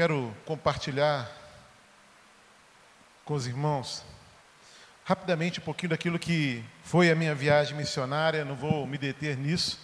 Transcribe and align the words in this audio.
quero 0.00 0.34
compartilhar 0.46 1.30
com 3.22 3.34
os 3.34 3.46
irmãos 3.46 4.02
rapidamente 5.04 5.60
um 5.60 5.62
pouquinho 5.62 5.90
daquilo 5.90 6.18
que 6.18 6.64
foi 6.82 7.10
a 7.10 7.14
minha 7.14 7.34
viagem 7.34 7.76
missionária, 7.76 8.42
não 8.42 8.54
vou 8.54 8.86
me 8.86 8.96
deter 8.96 9.36
nisso, 9.36 9.78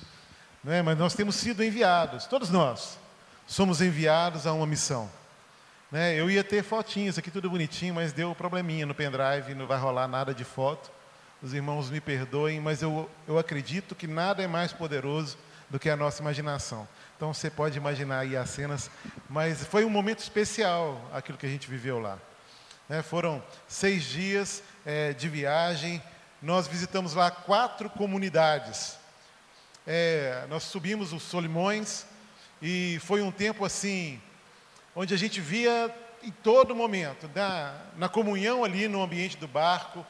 né? 0.64 0.80
mas 0.80 0.96
nós 0.96 1.12
temos 1.12 1.36
sido 1.36 1.62
enviados, 1.62 2.24
todos 2.24 2.48
nós 2.48 2.98
somos 3.46 3.82
enviados 3.82 4.46
a 4.46 4.54
uma 4.54 4.66
missão. 4.66 5.10
Né? 5.92 6.18
Eu 6.18 6.30
ia 6.30 6.42
ter 6.42 6.64
fotinhas 6.64 7.18
aqui, 7.18 7.30
tudo 7.30 7.50
bonitinho, 7.50 7.94
mas 7.94 8.10
deu 8.14 8.34
probleminha 8.34 8.86
no 8.86 8.94
pendrive, 8.94 9.54
não 9.54 9.66
vai 9.66 9.78
rolar 9.78 10.08
nada 10.08 10.32
de 10.32 10.44
foto. 10.44 10.90
Os 11.42 11.52
irmãos 11.52 11.90
me 11.90 12.00
perdoem, 12.00 12.58
mas 12.58 12.80
eu, 12.80 13.10
eu 13.28 13.38
acredito 13.38 13.94
que 13.94 14.06
nada 14.06 14.42
é 14.42 14.46
mais 14.46 14.72
poderoso 14.72 15.36
do 15.68 15.78
que 15.78 15.90
a 15.90 15.96
nossa 15.96 16.22
imaginação. 16.22 16.86
Então 17.16 17.32
você 17.32 17.50
pode 17.50 17.76
imaginar 17.78 18.20
aí 18.20 18.36
as 18.36 18.50
cenas, 18.50 18.90
mas 19.28 19.64
foi 19.64 19.84
um 19.84 19.90
momento 19.90 20.20
especial 20.20 21.00
aquilo 21.12 21.38
que 21.38 21.46
a 21.46 21.48
gente 21.48 21.68
viveu 21.68 21.98
lá. 21.98 22.18
Né? 22.88 23.02
Foram 23.02 23.42
seis 23.66 24.04
dias 24.04 24.62
é, 24.84 25.12
de 25.12 25.28
viagem, 25.28 26.02
nós 26.40 26.66
visitamos 26.66 27.14
lá 27.14 27.30
quatro 27.30 27.88
comunidades. 27.90 28.96
É, 29.86 30.46
nós 30.48 30.64
subimos 30.64 31.12
os 31.12 31.22
Solimões 31.22 32.04
e 32.60 32.98
foi 33.02 33.22
um 33.22 33.30
tempo 33.30 33.64
assim, 33.64 34.20
onde 34.94 35.14
a 35.14 35.16
gente 35.16 35.40
via 35.40 35.94
em 36.22 36.30
todo 36.30 36.74
momento, 36.74 37.30
na, 37.34 37.74
na 37.96 38.08
comunhão 38.08 38.64
ali 38.64 38.88
no 38.88 39.02
ambiente 39.02 39.36
do 39.36 39.46
barco, 39.46 40.04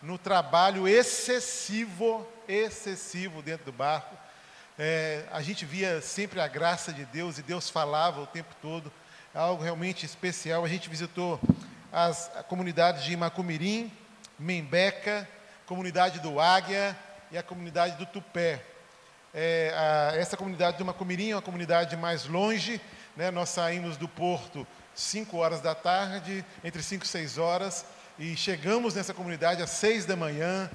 no 0.00 0.16
trabalho 0.16 0.86
excessivo, 0.86 2.26
excessivo 2.46 3.42
dentro 3.42 3.66
do 3.66 3.72
barco, 3.72 4.16
é, 4.78 5.24
a 5.32 5.42
gente 5.42 5.64
via 5.64 6.00
sempre 6.00 6.40
a 6.40 6.46
graça 6.46 6.92
de 6.92 7.04
Deus 7.06 7.36
e 7.36 7.42
Deus 7.42 7.68
falava 7.68 8.20
o 8.20 8.26
tempo 8.26 8.54
todo, 8.62 8.92
é 9.34 9.38
algo 9.38 9.62
realmente 9.62 10.06
especial. 10.06 10.64
A 10.64 10.68
gente 10.68 10.88
visitou 10.88 11.40
as 11.92 12.30
comunidades 12.46 13.02
de 13.02 13.16
Macumirim, 13.16 13.90
Membeca, 14.38 15.28
comunidade 15.66 16.20
do 16.20 16.38
Águia 16.38 16.96
e 17.32 17.36
a 17.36 17.42
comunidade 17.42 17.96
do 17.96 18.06
Tupé. 18.06 18.64
É, 19.34 19.74
a, 19.74 20.16
essa 20.16 20.36
comunidade 20.36 20.78
do 20.78 20.84
Macumirim 20.84 21.30
é 21.30 21.34
uma 21.34 21.42
comunidade 21.42 21.96
mais 21.96 22.26
longe, 22.26 22.80
né? 23.16 23.32
nós 23.32 23.48
saímos 23.48 23.96
do 23.96 24.06
porto 24.06 24.64
5 24.94 25.36
horas 25.36 25.60
da 25.60 25.74
tarde, 25.74 26.44
entre 26.62 26.82
5 26.82 27.04
e 27.04 27.08
6 27.08 27.36
horas, 27.36 27.84
e 28.18 28.36
chegamos 28.36 28.94
nessa 28.94 29.12
comunidade 29.12 29.60
às 29.60 29.70
6 29.70 30.06
da 30.06 30.14
manhã, 30.14 30.70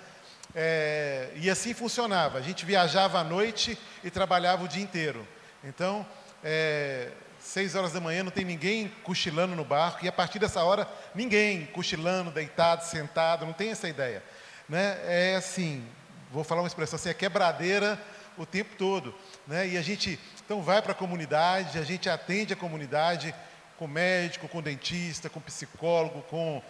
é, 0.55 1.29
e 1.35 1.49
assim 1.49 1.73
funcionava. 1.73 2.37
A 2.37 2.41
gente 2.41 2.65
viajava 2.65 3.19
à 3.19 3.23
noite 3.23 3.77
e 4.03 4.09
trabalhava 4.09 4.63
o 4.63 4.67
dia 4.67 4.83
inteiro. 4.83 5.27
Então, 5.63 6.05
é, 6.43 7.09
seis 7.39 7.75
horas 7.75 7.91
da 7.91 7.99
manhã 7.99 8.23
não 8.23 8.31
tem 8.31 8.45
ninguém 8.45 8.91
cochilando 9.03 9.55
no 9.55 9.65
barco, 9.65 10.05
e 10.05 10.07
a 10.07 10.11
partir 10.11 10.39
dessa 10.39 10.63
hora, 10.63 10.87
ninguém 11.13 11.65
cochilando, 11.67 12.31
deitado, 12.31 12.83
sentado, 12.85 13.45
não 13.45 13.53
tem 13.53 13.71
essa 13.71 13.87
ideia. 13.87 14.23
Né? 14.67 14.97
É 15.05 15.35
assim, 15.35 15.85
vou 16.31 16.43
falar 16.43 16.61
uma 16.61 16.67
expressão 16.67 16.95
assim, 16.95 17.09
é 17.09 17.13
quebradeira 17.13 17.99
o 18.37 18.45
tempo 18.45 18.75
todo. 18.77 19.13
Né? 19.47 19.69
E 19.69 19.77
a 19.77 19.81
gente, 19.81 20.19
então, 20.43 20.61
vai 20.61 20.81
para 20.81 20.93
a 20.93 20.95
comunidade, 20.95 21.77
a 21.77 21.83
gente 21.83 22.09
atende 22.09 22.53
a 22.53 22.57
comunidade 22.57 23.33
com 23.77 23.87
médico, 23.87 24.47
com 24.47 24.61
dentista, 24.61 25.29
com 25.29 25.39
psicólogo, 25.39 26.21
com 26.23 26.61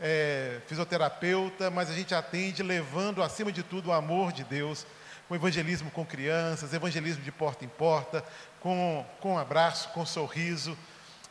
é, 0.00 0.60
fisioterapeuta, 0.66 1.70
mas 1.70 1.90
a 1.90 1.94
gente 1.94 2.14
atende 2.14 2.62
levando, 2.62 3.22
acima 3.22 3.50
de 3.50 3.62
tudo, 3.62 3.90
o 3.90 3.92
amor 3.92 4.32
de 4.32 4.44
Deus, 4.44 4.86
com 5.28 5.34
evangelismo 5.34 5.90
com 5.90 6.04
crianças, 6.04 6.72
evangelismo 6.72 7.22
de 7.22 7.32
porta 7.32 7.64
em 7.64 7.68
porta, 7.68 8.24
com, 8.60 9.04
com 9.20 9.38
abraço, 9.38 9.88
com 9.90 10.04
sorriso. 10.06 10.76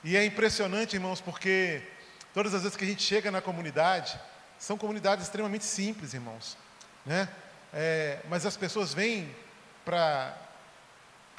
E 0.04 0.18
é 0.18 0.26
impressionante, 0.26 0.96
irmãos, 0.96 1.22
porque 1.22 1.82
todas 2.34 2.54
as 2.54 2.64
vezes 2.64 2.78
que 2.78 2.84
a 2.84 2.88
gente 2.88 3.02
chega 3.02 3.32
na 3.32 3.42
comunidade, 3.42 4.20
são 4.60 4.78
comunidades 4.78 5.26
extremamente 5.26 5.66
simples, 5.66 6.14
irmãos. 6.14 6.58
Né? 7.06 7.30
É, 7.74 8.20
mas 8.30 8.46
as 8.46 8.58
pessoas 8.58 8.94
vêm 8.94 9.34
para 9.84 10.36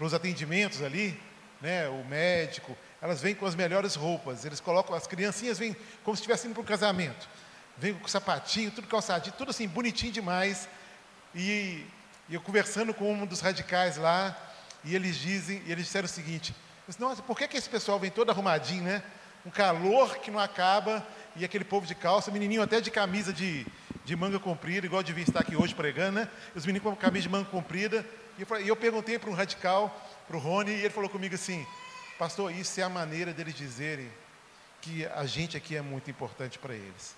os 0.00 0.14
atendimentos 0.14 0.82
ali, 0.82 1.20
né, 1.60 1.88
o 1.88 2.04
médico, 2.04 2.76
elas 3.00 3.20
vêm 3.20 3.34
com 3.34 3.46
as 3.46 3.54
melhores 3.54 3.94
roupas. 3.94 4.44
Eles 4.44 4.60
colocam, 4.60 4.94
as 4.94 5.06
criancinhas 5.06 5.58
vêm 5.58 5.76
como 6.02 6.16
se 6.16 6.20
estivessem 6.20 6.50
indo 6.50 6.54
para 6.54 6.62
um 6.62 6.66
casamento. 6.66 7.28
Vêm 7.76 7.94
com 7.94 8.08
sapatinho, 8.08 8.70
tudo 8.70 8.88
calçadinho, 8.88 9.34
tudo 9.36 9.50
assim, 9.50 9.68
bonitinho 9.68 10.12
demais. 10.12 10.68
E, 11.34 11.84
e, 12.28 12.34
eu 12.34 12.40
conversando 12.40 12.94
com 12.94 13.12
um 13.12 13.26
dos 13.26 13.40
radicais 13.40 13.96
lá, 13.98 14.36
e 14.82 14.94
eles 14.94 15.16
dizem, 15.16 15.62
e 15.66 15.72
eles 15.72 15.84
disseram 15.84 16.06
o 16.06 16.08
seguinte, 16.08 16.54
nossa, 16.98 17.22
por 17.22 17.36
que, 17.36 17.46
que 17.46 17.56
esse 17.56 17.68
pessoal 17.68 17.98
vem 17.98 18.10
todo 18.10 18.30
arrumadinho, 18.30 18.84
né? 18.84 19.02
Um 19.44 19.50
calor 19.50 20.16
que 20.18 20.30
não 20.30 20.40
acaba, 20.40 21.06
e 21.34 21.44
aquele 21.44 21.64
povo 21.64 21.86
de 21.86 21.94
calça, 21.94 22.30
menininho 22.30 22.62
até 22.62 22.80
de 22.80 22.90
camisa 22.90 23.32
de, 23.32 23.66
de 24.04 24.16
manga 24.16 24.38
comprida, 24.38 24.86
igual 24.86 25.02
devia 25.02 25.24
estar 25.24 25.40
aqui 25.40 25.54
hoje 25.54 25.74
pregando, 25.74 26.20
né? 26.20 26.28
Os 26.54 26.64
meninos 26.64 26.88
com 26.88 26.96
camisa 26.96 27.24
de 27.24 27.28
manga 27.28 27.50
comprida. 27.50 28.06
E 28.38 28.42
eu, 28.42 28.60
e 28.60 28.68
eu 28.68 28.76
perguntei 28.76 29.18
para 29.18 29.28
um 29.28 29.34
radical, 29.34 29.94
para 30.26 30.36
o 30.36 30.40
Rony, 30.40 30.70
e 30.70 30.80
ele 30.80 30.90
falou 30.90 31.10
comigo 31.10 31.34
assim, 31.34 31.66
Pastor, 32.18 32.50
isso 32.50 32.80
é 32.80 32.82
a 32.82 32.88
maneira 32.88 33.32
deles 33.32 33.54
dizerem 33.54 34.10
que 34.80 35.04
a 35.06 35.26
gente 35.26 35.56
aqui 35.56 35.76
é 35.76 35.82
muito 35.82 36.10
importante 36.10 36.58
para 36.58 36.74
eles. 36.74 37.14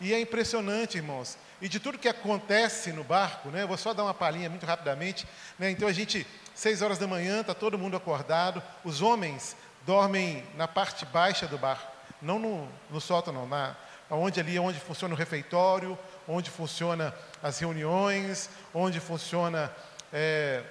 E 0.00 0.12
é 0.12 0.20
impressionante, 0.20 0.96
irmãos. 0.96 1.38
E 1.60 1.68
de 1.68 1.78
tudo 1.78 1.98
que 1.98 2.08
acontece 2.08 2.92
no 2.92 3.04
barco, 3.04 3.48
né? 3.48 3.62
Eu 3.62 3.68
vou 3.68 3.76
só 3.76 3.94
dar 3.94 4.04
uma 4.04 4.14
palhinha 4.14 4.48
muito 4.48 4.66
rapidamente. 4.66 5.26
Né? 5.58 5.70
Então 5.70 5.86
a 5.88 5.92
gente, 5.92 6.26
seis 6.54 6.82
horas 6.82 6.98
da 6.98 7.06
manhã, 7.06 7.40
está 7.40 7.54
todo 7.54 7.78
mundo 7.78 7.96
acordado. 7.96 8.62
Os 8.84 9.02
homens 9.02 9.56
dormem 9.86 10.44
na 10.56 10.66
parte 10.66 11.04
baixa 11.06 11.46
do 11.46 11.56
barco, 11.56 11.90
não 12.20 12.38
no, 12.38 12.68
no 12.90 13.00
sótão, 13.00 13.46
na, 13.46 13.76
onde 14.10 14.40
ali, 14.40 14.58
onde 14.58 14.80
funciona 14.80 15.14
o 15.14 15.16
refeitório, 15.16 15.98
onde 16.26 16.50
funciona 16.50 17.14
as 17.42 17.58
reuniões, 17.58 18.50
onde 18.74 19.00
funciona 19.00 19.72
é, 20.12 20.62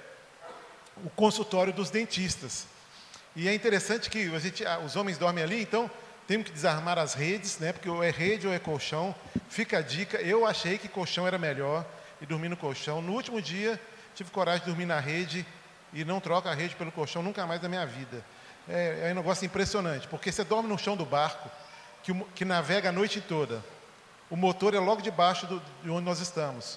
o 1.04 1.10
consultório 1.10 1.72
dos 1.72 1.90
dentistas. 1.90 2.66
E 3.38 3.46
é 3.46 3.54
interessante 3.54 4.10
que 4.10 4.36
gente, 4.40 4.66
ah, 4.66 4.80
os 4.80 4.96
homens 4.96 5.16
dormem 5.16 5.44
ali, 5.44 5.62
então 5.62 5.88
temos 6.26 6.48
que 6.48 6.52
desarmar 6.52 6.98
as 6.98 7.14
redes, 7.14 7.60
né? 7.60 7.72
Porque 7.72 7.88
ou 7.88 8.02
é 8.02 8.10
rede 8.10 8.48
ou 8.48 8.52
é 8.52 8.58
colchão. 8.58 9.14
Fica 9.48 9.78
a 9.78 9.80
dica. 9.80 10.20
Eu 10.20 10.44
achei 10.44 10.76
que 10.76 10.88
colchão 10.88 11.24
era 11.24 11.38
melhor 11.38 11.86
e 12.20 12.26
dormir 12.26 12.48
no 12.48 12.56
colchão. 12.56 13.00
No 13.00 13.12
último 13.12 13.40
dia, 13.40 13.80
tive 14.12 14.28
coragem 14.32 14.62
de 14.62 14.66
dormir 14.66 14.86
na 14.86 14.98
rede 14.98 15.46
e 15.92 16.04
não 16.04 16.18
troco 16.18 16.48
a 16.48 16.52
rede 16.52 16.74
pelo 16.74 16.90
colchão 16.90 17.22
nunca 17.22 17.46
mais 17.46 17.62
na 17.62 17.68
minha 17.68 17.86
vida. 17.86 18.24
É, 18.68 19.06
é 19.06 19.12
um 19.12 19.14
negócio 19.14 19.46
impressionante, 19.46 20.08
porque 20.08 20.32
você 20.32 20.42
dorme 20.42 20.68
no 20.68 20.76
chão 20.76 20.96
do 20.96 21.06
barco, 21.06 21.48
que, 22.02 22.12
que 22.34 22.44
navega 22.44 22.88
a 22.88 22.92
noite 22.92 23.20
toda. 23.20 23.64
O 24.28 24.34
motor 24.34 24.74
é 24.74 24.80
logo 24.80 25.00
debaixo 25.00 25.46
do, 25.46 25.62
de 25.84 25.88
onde 25.88 26.04
nós 26.04 26.18
estamos. 26.18 26.76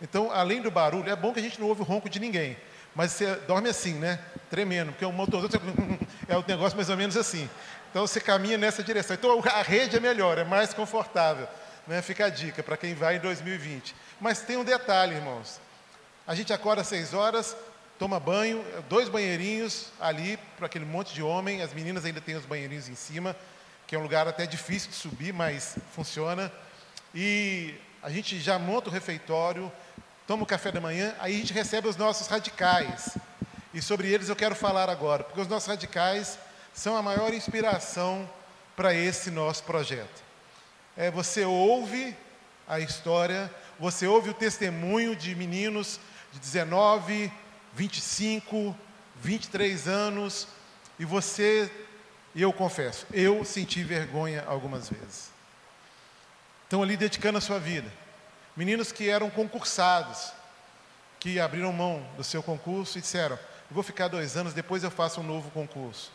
Então, 0.00 0.30
além 0.30 0.62
do 0.62 0.70
barulho, 0.70 1.10
é 1.10 1.16
bom 1.16 1.32
que 1.32 1.40
a 1.40 1.42
gente 1.42 1.60
não 1.60 1.66
ouve 1.66 1.80
o 1.80 1.84
ronco 1.84 2.08
de 2.08 2.20
ninguém. 2.20 2.56
Mas 2.96 3.12
você 3.12 3.36
dorme 3.46 3.68
assim, 3.68 3.92
né? 3.92 4.18
Tremendo, 4.48 4.90
porque 4.90 5.04
o 5.04 5.12
motor 5.12 5.44
é 6.26 6.36
um 6.38 6.44
negócio 6.48 6.74
mais 6.76 6.88
ou 6.88 6.96
menos 6.96 7.14
assim. 7.14 7.48
Então 7.90 8.06
você 8.06 8.18
caminha 8.18 8.56
nessa 8.56 8.82
direção. 8.82 9.14
Então 9.14 9.42
a 9.44 9.62
rede 9.62 9.98
é 9.98 10.00
melhor, 10.00 10.38
é 10.38 10.44
mais 10.44 10.72
confortável. 10.72 11.46
Né? 11.86 12.00
Fica 12.00 12.24
a 12.24 12.30
dica 12.30 12.62
para 12.62 12.74
quem 12.74 12.94
vai 12.94 13.16
em 13.16 13.20
2020. 13.20 13.94
Mas 14.18 14.40
tem 14.40 14.56
um 14.56 14.64
detalhe, 14.64 15.14
irmãos. 15.14 15.60
A 16.26 16.34
gente 16.34 16.54
acorda 16.54 16.80
às 16.80 16.88
6 16.88 17.12
horas, 17.12 17.54
toma 17.98 18.18
banho, 18.18 18.64
dois 18.88 19.10
banheirinhos 19.10 19.92
ali 20.00 20.38
para 20.56 20.64
aquele 20.64 20.86
monte 20.86 21.12
de 21.12 21.22
homem. 21.22 21.60
As 21.60 21.74
meninas 21.74 22.02
ainda 22.06 22.20
têm 22.22 22.34
os 22.34 22.46
banheirinhos 22.46 22.88
em 22.88 22.94
cima, 22.94 23.36
que 23.86 23.94
é 23.94 23.98
um 23.98 24.02
lugar 24.02 24.26
até 24.26 24.46
difícil 24.46 24.88
de 24.88 24.96
subir, 24.96 25.34
mas 25.34 25.76
funciona. 25.94 26.50
E 27.14 27.74
a 28.02 28.08
gente 28.08 28.40
já 28.40 28.58
monta 28.58 28.88
o 28.88 28.92
refeitório, 28.92 29.70
toma 30.26 30.42
o 30.42 30.46
café 30.46 30.72
da 30.72 30.80
manhã, 30.80 31.14
aí 31.18 31.34
a 31.34 31.38
gente 31.38 31.52
recebe 31.52 31.88
os 31.88 31.96
nossos 31.96 32.26
radicais. 32.26 33.16
E 33.72 33.80
sobre 33.80 34.08
eles 34.10 34.28
eu 34.28 34.36
quero 34.36 34.54
falar 34.54 34.90
agora, 34.90 35.22
porque 35.22 35.40
os 35.40 35.48
nossos 35.48 35.68
radicais 35.68 36.38
são 36.74 36.96
a 36.96 37.02
maior 37.02 37.32
inspiração 37.32 38.28
para 38.74 38.92
esse 38.92 39.30
nosso 39.30 39.62
projeto. 39.62 40.24
É, 40.96 41.10
você 41.10 41.44
ouve 41.44 42.16
a 42.66 42.80
história, 42.80 43.52
você 43.78 44.06
ouve 44.06 44.30
o 44.30 44.34
testemunho 44.34 45.14
de 45.14 45.34
meninos 45.34 46.00
de 46.32 46.40
19, 46.40 47.32
25, 47.74 48.76
23 49.22 49.86
anos, 49.86 50.48
e 50.98 51.04
você, 51.04 51.70
eu 52.34 52.52
confesso, 52.52 53.06
eu 53.12 53.44
senti 53.44 53.84
vergonha 53.84 54.42
algumas 54.46 54.88
vezes. 54.88 55.30
Estão 56.64 56.82
ali 56.82 56.96
dedicando 56.96 57.38
a 57.38 57.40
sua 57.40 57.60
vida 57.60 58.05
Meninos 58.56 58.90
que 58.90 59.08
eram 59.08 59.28
concursados, 59.28 60.32
que 61.20 61.38
abriram 61.38 61.72
mão 61.72 62.06
do 62.16 62.24
seu 62.24 62.42
concurso 62.42 62.96
e 62.96 63.00
disseram: 63.00 63.38
vou 63.70 63.82
ficar 63.82 64.08
dois 64.08 64.36
anos, 64.36 64.54
depois 64.54 64.82
eu 64.82 64.90
faço 64.90 65.20
um 65.20 65.24
novo 65.24 65.50
concurso. 65.50 66.10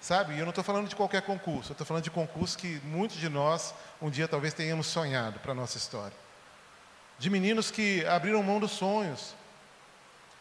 Sabe? 0.00 0.34
E 0.34 0.38
eu 0.38 0.44
não 0.44 0.50
estou 0.50 0.64
falando 0.64 0.88
de 0.88 0.96
qualquer 0.96 1.22
concurso, 1.22 1.70
eu 1.70 1.74
estou 1.74 1.86
falando 1.86 2.02
de 2.02 2.10
concurso 2.10 2.58
que 2.58 2.80
muitos 2.84 3.18
de 3.18 3.28
nós 3.28 3.74
um 4.00 4.10
dia 4.10 4.26
talvez 4.26 4.52
tenhamos 4.54 4.86
sonhado 4.86 5.38
para 5.40 5.52
a 5.52 5.54
nossa 5.54 5.76
história. 5.76 6.16
De 7.18 7.30
meninos 7.30 7.70
que 7.70 8.04
abriram 8.06 8.42
mão 8.42 8.58
dos 8.58 8.72
sonhos, 8.72 9.34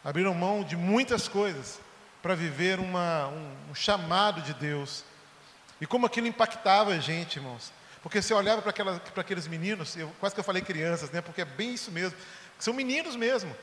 abriram 0.03 0.33
mão 0.33 0.63
de 0.63 0.75
muitas 0.75 1.27
coisas 1.27 1.79
para 2.21 2.33
viver 2.33 2.79
uma, 2.79 3.27
um, 3.27 3.71
um 3.71 3.75
chamado 3.75 4.41
de 4.41 4.53
Deus. 4.53 5.03
E 5.79 5.85
como 5.85 6.05
aquilo 6.05 6.27
impactava 6.27 6.91
a 6.93 6.99
gente, 6.99 7.37
irmãos. 7.37 7.71
Porque 8.01 8.21
você 8.21 8.33
olhava 8.33 8.61
para 8.61 9.21
aqueles 9.21 9.47
meninos, 9.47 9.95
eu, 9.95 10.11
quase 10.19 10.33
que 10.33 10.39
eu 10.39 10.43
falei 10.43 10.61
crianças, 10.61 11.11
né? 11.11 11.21
Porque 11.21 11.41
é 11.41 11.45
bem 11.45 11.73
isso 11.73 11.91
mesmo. 11.91 12.17
São 12.57 12.73
meninos 12.73 13.15
mesmo. 13.15 13.55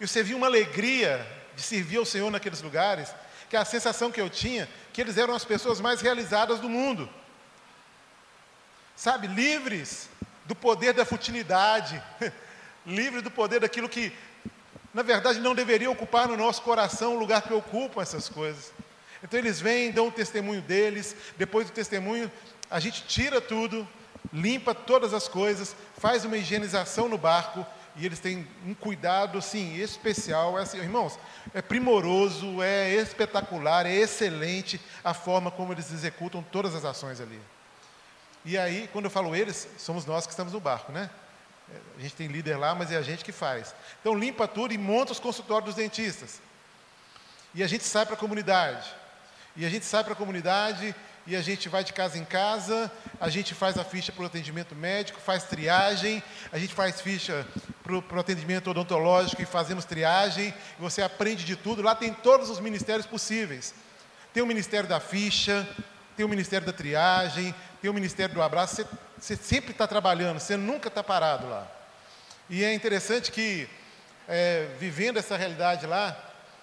E 0.00 0.06
você 0.06 0.22
via 0.22 0.36
uma 0.36 0.46
alegria 0.46 1.26
de 1.54 1.62
servir 1.62 1.96
ao 1.96 2.04
Senhor 2.04 2.30
naqueles 2.30 2.60
lugares, 2.60 3.14
que 3.48 3.56
a 3.56 3.64
sensação 3.64 4.10
que 4.10 4.20
eu 4.20 4.28
tinha, 4.28 4.68
que 4.92 5.00
eles 5.00 5.16
eram 5.16 5.34
as 5.34 5.44
pessoas 5.44 5.80
mais 5.80 6.00
realizadas 6.00 6.58
do 6.58 6.68
mundo. 6.68 7.08
Sabe, 8.96 9.26
livres 9.26 10.08
do 10.46 10.54
poder 10.54 10.92
da 10.92 11.04
futilidade, 11.04 12.02
livres 12.84 13.22
do 13.22 13.30
poder 13.30 13.60
daquilo 13.60 13.88
que, 13.88 14.12
na 14.92 15.02
verdade, 15.02 15.38
não 15.38 15.54
deveria 15.54 15.90
ocupar 15.90 16.26
no 16.26 16.36
nosso 16.36 16.62
coração 16.62 17.14
o 17.14 17.18
lugar 17.18 17.42
que 17.42 17.52
ocupam 17.52 18.02
essas 18.02 18.28
coisas. 18.28 18.72
Então 19.22 19.38
eles 19.38 19.60
vêm, 19.60 19.90
dão 19.90 20.08
o 20.08 20.12
testemunho 20.12 20.60
deles, 20.60 21.16
depois 21.36 21.66
do 21.66 21.72
testemunho, 21.72 22.30
a 22.70 22.80
gente 22.80 23.04
tira 23.04 23.40
tudo, 23.40 23.86
limpa 24.32 24.74
todas 24.74 25.14
as 25.14 25.28
coisas, 25.28 25.74
faz 25.98 26.24
uma 26.24 26.36
higienização 26.36 27.08
no 27.08 27.18
barco 27.18 27.64
e 27.96 28.04
eles 28.04 28.18
têm 28.18 28.46
um 28.64 28.74
cuidado 28.74 29.38
assim 29.38 29.76
especial, 29.76 30.58
é 30.58 30.62
assim, 30.62 30.78
irmãos, 30.78 31.18
é 31.54 31.62
primoroso, 31.62 32.62
é 32.62 32.92
espetacular, 32.94 33.86
é 33.86 33.94
excelente 33.94 34.80
a 35.02 35.14
forma 35.14 35.50
como 35.50 35.72
eles 35.72 35.90
executam 35.92 36.42
todas 36.42 36.74
as 36.74 36.84
ações 36.84 37.20
ali. 37.20 37.40
E 38.44 38.56
aí, 38.56 38.88
quando 38.92 39.06
eu 39.06 39.10
falo 39.10 39.34
eles, 39.34 39.66
somos 39.78 40.04
nós 40.04 40.26
que 40.26 40.32
estamos 40.32 40.52
no 40.52 40.60
barco, 40.60 40.92
né? 40.92 41.10
A 41.98 42.00
gente 42.00 42.14
tem 42.14 42.28
líder 42.28 42.56
lá, 42.56 42.74
mas 42.74 42.92
é 42.92 42.96
a 42.96 43.02
gente 43.02 43.24
que 43.24 43.32
faz. 43.32 43.74
Então 44.00 44.14
limpa 44.14 44.46
tudo 44.46 44.72
e 44.72 44.78
monta 44.78 45.12
os 45.12 45.18
consultórios 45.18 45.66
dos 45.66 45.74
dentistas. 45.74 46.40
E 47.54 47.62
a 47.62 47.66
gente 47.66 47.84
sai 47.84 48.04
para 48.04 48.14
a 48.14 48.18
comunidade. 48.18 48.86
E 49.56 49.64
a 49.64 49.68
gente 49.70 49.84
sai 49.84 50.04
para 50.04 50.12
a 50.12 50.16
comunidade 50.16 50.94
e 51.26 51.34
a 51.34 51.42
gente 51.42 51.68
vai 51.68 51.82
de 51.82 51.92
casa 51.92 52.16
em 52.16 52.24
casa, 52.24 52.90
a 53.20 53.28
gente 53.28 53.52
faz 53.52 53.76
a 53.76 53.84
ficha 53.84 54.12
para 54.12 54.22
o 54.22 54.26
atendimento 54.26 54.76
médico, 54.76 55.20
faz 55.20 55.42
triagem, 55.42 56.22
a 56.52 56.58
gente 56.58 56.72
faz 56.72 57.00
ficha 57.00 57.44
para 57.82 58.16
o 58.16 58.20
atendimento 58.20 58.70
odontológico 58.70 59.42
e 59.42 59.46
fazemos 59.46 59.84
triagem, 59.84 60.54
você 60.78 61.02
aprende 61.02 61.44
de 61.44 61.56
tudo. 61.56 61.82
Lá 61.82 61.94
tem 61.96 62.12
todos 62.12 62.48
os 62.48 62.60
ministérios 62.60 63.06
possíveis. 63.06 63.74
Tem 64.32 64.42
o 64.42 64.46
ministério 64.46 64.88
da 64.88 65.00
ficha, 65.00 65.68
tem 66.16 66.24
o 66.24 66.28
ministério 66.28 66.66
da 66.66 66.72
triagem, 66.72 67.52
tem 67.82 67.90
o 67.90 67.94
ministério 67.94 68.34
do 68.34 68.42
abraço. 68.42 68.76
Você, 68.76 68.86
você 69.18 69.36
sempre 69.36 69.72
está 69.72 69.86
trabalhando, 69.86 70.38
você 70.38 70.56
nunca 70.56 70.88
está 70.88 71.02
parado 71.02 71.48
lá. 71.48 71.66
E 72.48 72.62
é 72.62 72.72
interessante 72.72 73.32
que, 73.32 73.68
é, 74.28 74.68
vivendo 74.78 75.18
essa 75.18 75.36
realidade 75.36 75.86
lá, 75.86 76.16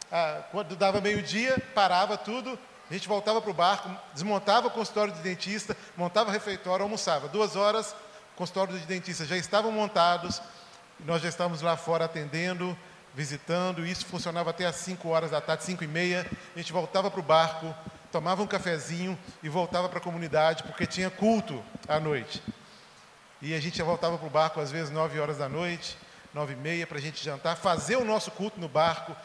ah, 0.10 0.44
quando 0.52 0.76
dava 0.76 1.02
meio-dia, 1.02 1.58
parava 1.76 2.18
tudo, 2.18 2.58
a 2.94 2.96
gente 2.96 3.08
voltava 3.08 3.42
para 3.42 3.50
o 3.50 3.54
barco, 3.56 3.90
desmontava 4.14 4.68
o 4.68 4.70
consultório 4.70 5.12
de 5.12 5.22
dentista, 5.22 5.76
montava 5.98 6.30
o 6.30 6.32
refeitório, 6.32 6.84
almoçava. 6.84 7.28
Duas 7.28 7.56
horas, 7.56 7.92
o 7.92 8.36
consultório 8.36 8.78
de 8.78 8.86
dentista 8.86 9.26
já 9.26 9.36
estavam 9.36 9.72
montados, 9.72 10.40
nós 11.00 11.20
já 11.24 11.28
estávamos 11.28 11.64
lá 11.64 11.76
fora 11.76 12.06
atendendo, 12.06 12.78
visitando, 13.16 13.84
e 13.84 13.90
isso 13.90 14.06
funcionava 14.06 14.52
até 14.52 14.68
às 14.68 14.76
5 14.76 15.10
horas 15.10 15.32
da 15.32 15.42
tarde, 15.42 15.64
5 15.64 15.84
e 15.84 15.88
meia. 15.88 16.30
A 16.56 16.60
gente 16.60 16.72
voltava 16.72 17.10
para 17.10 17.20
o 17.20 17.24
barco, 17.24 17.74
tomava 18.12 18.44
um 18.44 18.48
cafezinho 18.48 19.18
e 19.42 19.50
voltava 19.50 19.90
para 19.90 19.98
a 19.98 20.02
comunidade, 20.02 20.62
porque 20.62 20.86
tinha 20.86 21.10
culto 21.10 21.64
à 21.88 22.00
noite. 22.00 22.44
E 23.42 23.56
a 23.56 23.60
gente 23.60 23.76
já 23.76 23.84
voltava 23.84 24.20
para 24.20 24.28
o 24.28 24.30
barco 24.30 24.62
às 24.62 24.70
vezes 24.70 24.92
9 24.92 25.20
horas 25.20 25.40
da 25.40 25.50
noite, 25.50 25.98
9 26.32 26.54
e 26.54 26.56
meia, 26.58 26.86
para 26.86 27.00
a 27.00 27.02
gente 27.02 27.26
jantar, 27.26 27.58
fazer 27.58 27.96
o 27.96 28.06
nosso 28.06 28.30
culto 28.30 28.60
no 28.60 28.70
barco, 28.70 29.16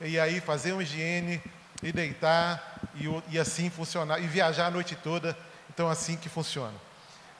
e 0.00 0.18
aí 0.18 0.40
fazer 0.40 0.72
uma 0.72 0.82
higiene, 0.82 1.42
e 1.82 1.92
deitar 1.92 2.80
e, 2.94 3.06
e, 3.34 3.38
assim 3.38 3.70
funcionar, 3.70 4.20
e 4.20 4.26
viajar 4.26 4.66
a 4.66 4.70
noite 4.70 4.96
toda. 4.96 5.36
Então, 5.70 5.88
assim 5.88 6.16
que 6.16 6.28
funciona. 6.28 6.74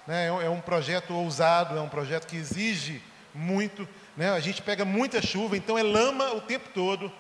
Né? 0.07 0.27
É, 0.27 0.29
é, 0.29 0.49
um 0.49 0.61
projeto 0.61 1.13
ousado, 1.15 1.77
é 1.77 1.81
um 1.81 1.89
projeto 1.89 2.27
que 2.27 2.37
exige 2.37 3.03
muito. 3.35 3.89
Né? 4.17 4.31
A 4.31 4.41
gente 4.41 4.63
pega 4.63 4.85
muita 4.85 5.21
chuva, 5.21 5.57
então 5.57 5.77
é 5.77 5.83
lama 5.83 6.33
o 6.35 6.41
tempo 6.41 6.69
todo. 6.73 7.13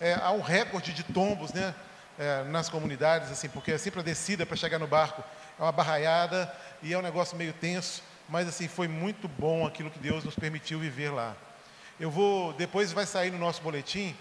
É, 0.00 0.14
há 0.14 0.32
um 0.32 0.40
recorde 0.40 0.92
de 0.92 1.02
tombos 1.02 1.52
né? 1.52 1.74
É, 2.16 2.44
nas 2.44 2.68
comunidades, 2.68 3.30
assim, 3.32 3.48
porque 3.48 3.72
é 3.72 3.78
sempre 3.78 3.98
a 3.98 4.02
descida 4.02 4.46
para 4.46 4.56
chegar 4.56 4.78
no 4.78 4.86
barco 4.86 5.22
é 5.58 5.62
uma 5.62 5.72
barraiada 5.72 6.52
e 6.82 6.92
é 6.92 6.98
um 6.98 7.02
negócio 7.02 7.36
meio 7.36 7.52
tenso, 7.52 8.02
mas 8.28 8.48
assim 8.48 8.68
foi 8.68 8.88
muito 8.88 9.28
bom 9.28 9.66
aquilo 9.66 9.90
que 9.90 9.98
Deus 9.98 10.24
nos 10.24 10.34
permitiu 10.34 10.78
viver 10.78 11.10
lá. 11.10 11.34
Eu 11.98 12.10
vou, 12.10 12.52
depois 12.54 12.92
vai 12.92 13.06
sair 13.06 13.30
no 13.30 13.38
nosso 13.38 13.62
boletim 13.62 14.16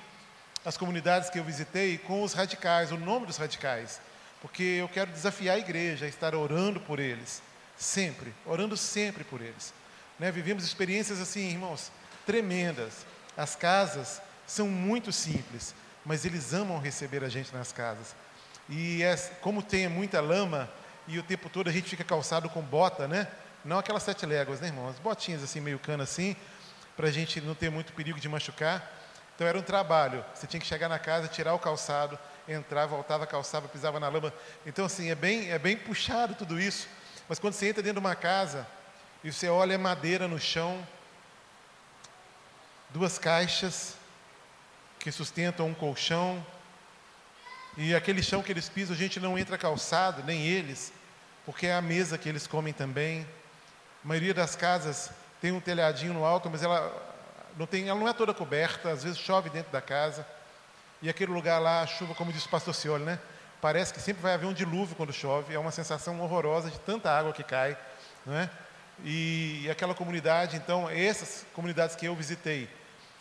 as 0.65 0.77
comunidades 0.77 1.29
que 1.29 1.39
eu 1.39 1.43
visitei 1.43 1.97
com 1.97 2.23
os 2.23 2.33
radicais, 2.33 2.91
o 2.91 2.97
nome 2.97 3.25
dos 3.25 3.37
radicais, 3.37 3.99
porque 4.41 4.63
eu 4.63 4.87
quero 4.87 5.11
desafiar 5.11 5.55
a 5.55 5.59
igreja 5.59 6.05
a 6.05 6.09
estar 6.09 6.35
orando 6.35 6.79
por 6.79 6.99
eles, 6.99 7.41
sempre, 7.77 8.33
orando 8.45 8.77
sempre 8.77 9.23
por 9.23 9.41
eles. 9.41 9.73
Né? 10.19 10.31
Vivemos 10.31 10.63
experiências 10.63 11.19
assim, 11.19 11.49
irmãos, 11.49 11.91
tremendas. 12.25 13.05
As 13.35 13.55
casas 13.55 14.21
são 14.45 14.67
muito 14.67 15.11
simples, 15.11 15.73
mas 16.05 16.25
eles 16.25 16.53
amam 16.53 16.79
receber 16.79 17.23
a 17.23 17.29
gente 17.29 17.53
nas 17.53 17.71
casas. 17.71 18.15
E 18.69 19.03
é, 19.03 19.15
como 19.41 19.61
tem 19.61 19.87
muita 19.89 20.21
lama 20.21 20.69
e 21.07 21.19
o 21.19 21.23
tempo 21.23 21.49
todo 21.49 21.69
a 21.69 21.71
gente 21.71 21.89
fica 21.89 22.03
calçado 22.03 22.49
com 22.49 22.61
bota, 22.61 23.07
né? 23.07 23.27
Não 23.65 23.79
aquelas 23.79 24.03
sete 24.03 24.25
léguas, 24.25 24.59
né, 24.59 24.67
irmãos? 24.67 24.97
Botinhas 24.99 25.43
assim, 25.43 25.59
meio 25.59 25.79
cana 25.79 26.03
assim, 26.03 26.35
para 26.95 27.07
a 27.07 27.11
gente 27.11 27.41
não 27.41 27.55
ter 27.55 27.69
muito 27.69 27.93
perigo 27.93 28.19
de 28.19 28.29
machucar. 28.29 29.02
Então 29.35 29.47
era 29.47 29.57
um 29.57 29.61
trabalho. 29.61 30.23
Você 30.33 30.47
tinha 30.47 30.59
que 30.59 30.65
chegar 30.65 30.87
na 30.87 30.99
casa, 30.99 31.27
tirar 31.27 31.53
o 31.53 31.59
calçado, 31.59 32.17
entrar, 32.47 32.85
voltava, 32.85 33.25
calçava, 33.25 33.67
pisava 33.67 33.99
na 33.99 34.07
lama. 34.09 34.33
Então, 34.65 34.85
assim, 34.85 35.09
é 35.09 35.15
bem, 35.15 35.49
é 35.49 35.57
bem 35.57 35.75
puxado 35.75 36.35
tudo 36.35 36.59
isso. 36.59 36.87
Mas 37.27 37.39
quando 37.39 37.53
você 37.53 37.69
entra 37.69 37.81
dentro 37.81 37.99
de 38.01 38.05
uma 38.05 38.15
casa 38.15 38.67
e 39.23 39.31
você 39.31 39.49
olha 39.49 39.77
madeira 39.77 40.27
no 40.27 40.39
chão, 40.39 40.85
duas 42.89 43.17
caixas 43.17 43.95
que 44.99 45.11
sustentam 45.11 45.67
um 45.67 45.73
colchão, 45.73 46.45
e 47.75 47.95
aquele 47.95 48.21
chão 48.21 48.43
que 48.43 48.51
eles 48.51 48.69
pisam, 48.69 48.95
a 48.95 48.97
gente 48.97 49.19
não 49.19 49.37
entra 49.37 49.57
calçado, 49.57 50.23
nem 50.23 50.45
eles, 50.45 50.93
porque 51.43 51.65
é 51.65 51.73
a 51.73 51.81
mesa 51.81 52.17
que 52.17 52.29
eles 52.29 52.45
comem 52.45 52.71
também. 52.71 53.27
A 54.03 54.07
maioria 54.07 54.33
das 54.33 54.55
casas 54.55 55.09
tem 55.41 55.51
um 55.51 55.59
telhadinho 55.59 56.13
no 56.13 56.23
alto, 56.23 56.49
mas 56.51 56.61
ela, 56.61 57.12
não 57.57 57.65
tem, 57.65 57.89
ela 57.89 57.99
não 57.99 58.07
é 58.07 58.13
toda 58.13 58.33
coberta, 58.33 58.89
às 58.89 59.03
vezes 59.03 59.17
chove 59.17 59.49
dentro 59.49 59.71
da 59.71 59.81
casa. 59.81 60.25
E 61.01 61.09
aquele 61.09 61.31
lugar 61.31 61.59
lá, 61.59 61.81
a 61.81 61.87
chuva, 61.87 62.15
como 62.15 62.31
disse 62.31 62.47
o 62.47 62.49
pastor 62.49 62.73
Cioli, 62.73 63.03
né? 63.03 63.19
Parece 63.61 63.93
que 63.93 63.99
sempre 63.99 64.21
vai 64.21 64.33
haver 64.33 64.45
um 64.45 64.53
dilúvio 64.53 64.95
quando 64.95 65.13
chove, 65.13 65.53
é 65.53 65.59
uma 65.59 65.71
sensação 65.71 66.19
horrorosa 66.21 66.69
de 66.69 66.79
tanta 66.79 67.09
água 67.09 67.33
que 67.33 67.43
cai, 67.43 67.77
não 68.25 68.35
é? 68.35 68.49
E, 69.03 69.63
e 69.63 69.71
aquela 69.71 69.93
comunidade, 69.93 70.55
então, 70.55 70.89
essas 70.89 71.45
comunidades 71.53 71.95
que 71.95 72.05
eu 72.05 72.15
visitei, 72.15 72.69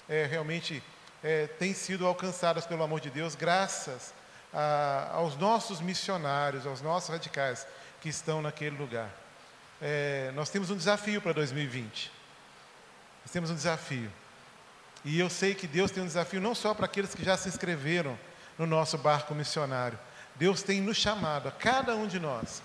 é, 0.09 0.27
realmente 0.27 0.83
é, 1.23 1.47
têm 1.47 1.75
sido 1.75 2.07
alcançadas 2.07 2.67
pelo 2.67 2.83
amor 2.83 3.01
de 3.01 3.11
Deus, 3.11 3.35
graças 3.35 4.13
a, 4.53 5.11
aos 5.13 5.37
nossos 5.37 5.81
missionários, 5.81 6.67
aos 6.67 6.81
nossos 6.81 7.11
radicais 7.11 7.67
que 8.01 8.09
estão 8.09 8.43
naquele 8.43 8.77
lugar. 8.77 9.11
É, 9.81 10.31
nós 10.35 10.51
temos 10.51 10.71
um 10.71 10.77
desafio 10.77 11.21
para 11.21 11.33
2020. 11.33 12.13
Nós 13.25 13.33
temos 13.33 13.51
um 13.51 13.55
desafio. 13.55 14.11
E 15.05 15.19
eu 15.19 15.29
sei 15.29 15.55
que 15.55 15.67
Deus 15.67 15.91
tem 15.91 16.03
um 16.03 16.07
desafio 16.07 16.41
não 16.41 16.55
só 16.55 16.75
para 16.75 16.87
aqueles 16.87 17.15
que 17.15 17.25
já 17.25 17.37
se 17.37 17.49
inscreveram 17.49 18.19
no 18.59 18.67
nosso 18.67 18.97
barco 18.97 19.35
missionário. 19.35 19.99
Deus 20.37 20.63
tem 20.63 20.81
nos 20.81 20.97
chamado, 20.97 21.49
a 21.49 21.53
cada 21.53 21.95
um 21.95 22.07
de 22.07 22.19
nós, 22.19 22.63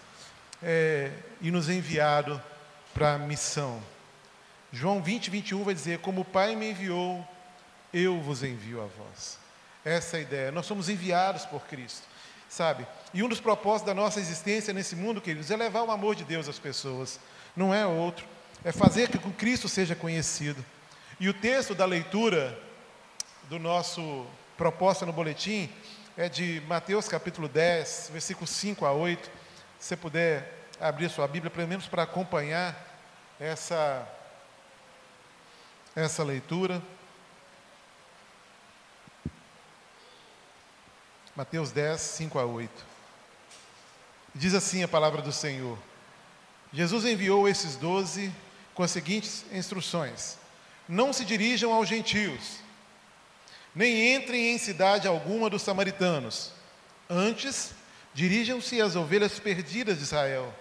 é, 0.61 1.11
e 1.41 1.51
nos 1.51 1.69
enviado 1.69 2.41
para 2.93 3.15
a 3.15 3.17
missão. 3.17 3.81
João 4.71 5.01
20, 5.01 5.29
21 5.29 5.63
vai 5.63 5.73
dizer: 5.73 5.99
Como 5.99 6.21
o 6.21 6.25
Pai 6.25 6.55
me 6.55 6.71
enviou, 6.71 7.27
eu 7.93 8.19
vos 8.21 8.43
envio 8.43 8.81
a 8.81 8.85
vós. 8.85 9.37
Essa 9.83 10.17
é 10.17 10.19
a 10.19 10.23
ideia. 10.23 10.51
Nós 10.51 10.65
somos 10.65 10.89
enviados 10.89 11.45
por 11.45 11.61
Cristo, 11.65 12.05
sabe? 12.49 12.85
E 13.13 13.23
um 13.23 13.29
dos 13.29 13.39
propósitos 13.39 13.87
da 13.87 13.93
nossa 13.93 14.19
existência 14.19 14.73
nesse 14.73 14.95
mundo, 14.95 15.21
queridos, 15.21 15.49
é 15.49 15.55
levar 15.55 15.83
o 15.83 15.91
amor 15.91 16.15
de 16.15 16.23
Deus 16.23 16.47
às 16.47 16.59
pessoas, 16.59 17.19
não 17.55 17.73
é 17.73 17.85
outro. 17.85 18.25
É 18.63 18.71
fazer 18.71 19.09
que 19.09 19.17
Cristo 19.33 19.69
seja 19.69 19.95
conhecido. 19.95 20.63
E 21.19 21.27
o 21.27 21.33
texto 21.33 21.73
da 21.73 21.83
leitura 21.83 22.55
do 23.49 23.57
nosso 23.57 24.27
proposta 24.55 25.03
no 25.03 25.11
boletim 25.11 25.67
é 26.15 26.29
de 26.29 26.61
Mateus 26.67 27.07
capítulo 27.07 27.47
10, 27.47 28.09
versículos 28.11 28.51
5 28.51 28.85
a 28.85 28.91
8. 28.91 29.25
Se 29.79 29.87
você 29.87 29.97
puder 29.97 30.67
abrir 30.79 31.09
sua 31.09 31.27
Bíblia, 31.27 31.49
pelo 31.49 31.67
menos 31.67 31.87
para 31.87 32.03
acompanhar 32.03 32.75
essa, 33.39 34.07
essa 35.95 36.23
leitura. 36.23 36.79
Mateus 41.35 41.71
10, 41.71 41.99
5 41.99 42.37
a 42.37 42.45
8. 42.45 42.85
Diz 44.35 44.53
assim 44.53 44.83
a 44.83 44.87
palavra 44.87 45.23
do 45.23 45.31
Senhor: 45.31 45.79
Jesus 46.71 47.05
enviou 47.05 47.49
esses 47.49 47.75
doze 47.75 48.31
com 48.75 48.83
as 48.83 48.91
seguintes 48.91 49.45
instruções: 49.51 50.37
não 50.87 51.11
se 51.11 51.25
dirijam 51.25 51.73
aos 51.73 51.87
gentios, 51.87 52.57
nem 53.75 54.15
entrem 54.15 54.53
em 54.53 54.57
cidade 54.57 55.07
alguma 55.07 55.49
dos 55.49 55.61
samaritanos. 55.61 56.51
Antes, 57.09 57.71
dirijam-se 58.13 58.81
às 58.81 58.95
ovelhas 58.95 59.39
perdidas 59.39 59.97
de 59.97 60.03
Israel. 60.03 60.53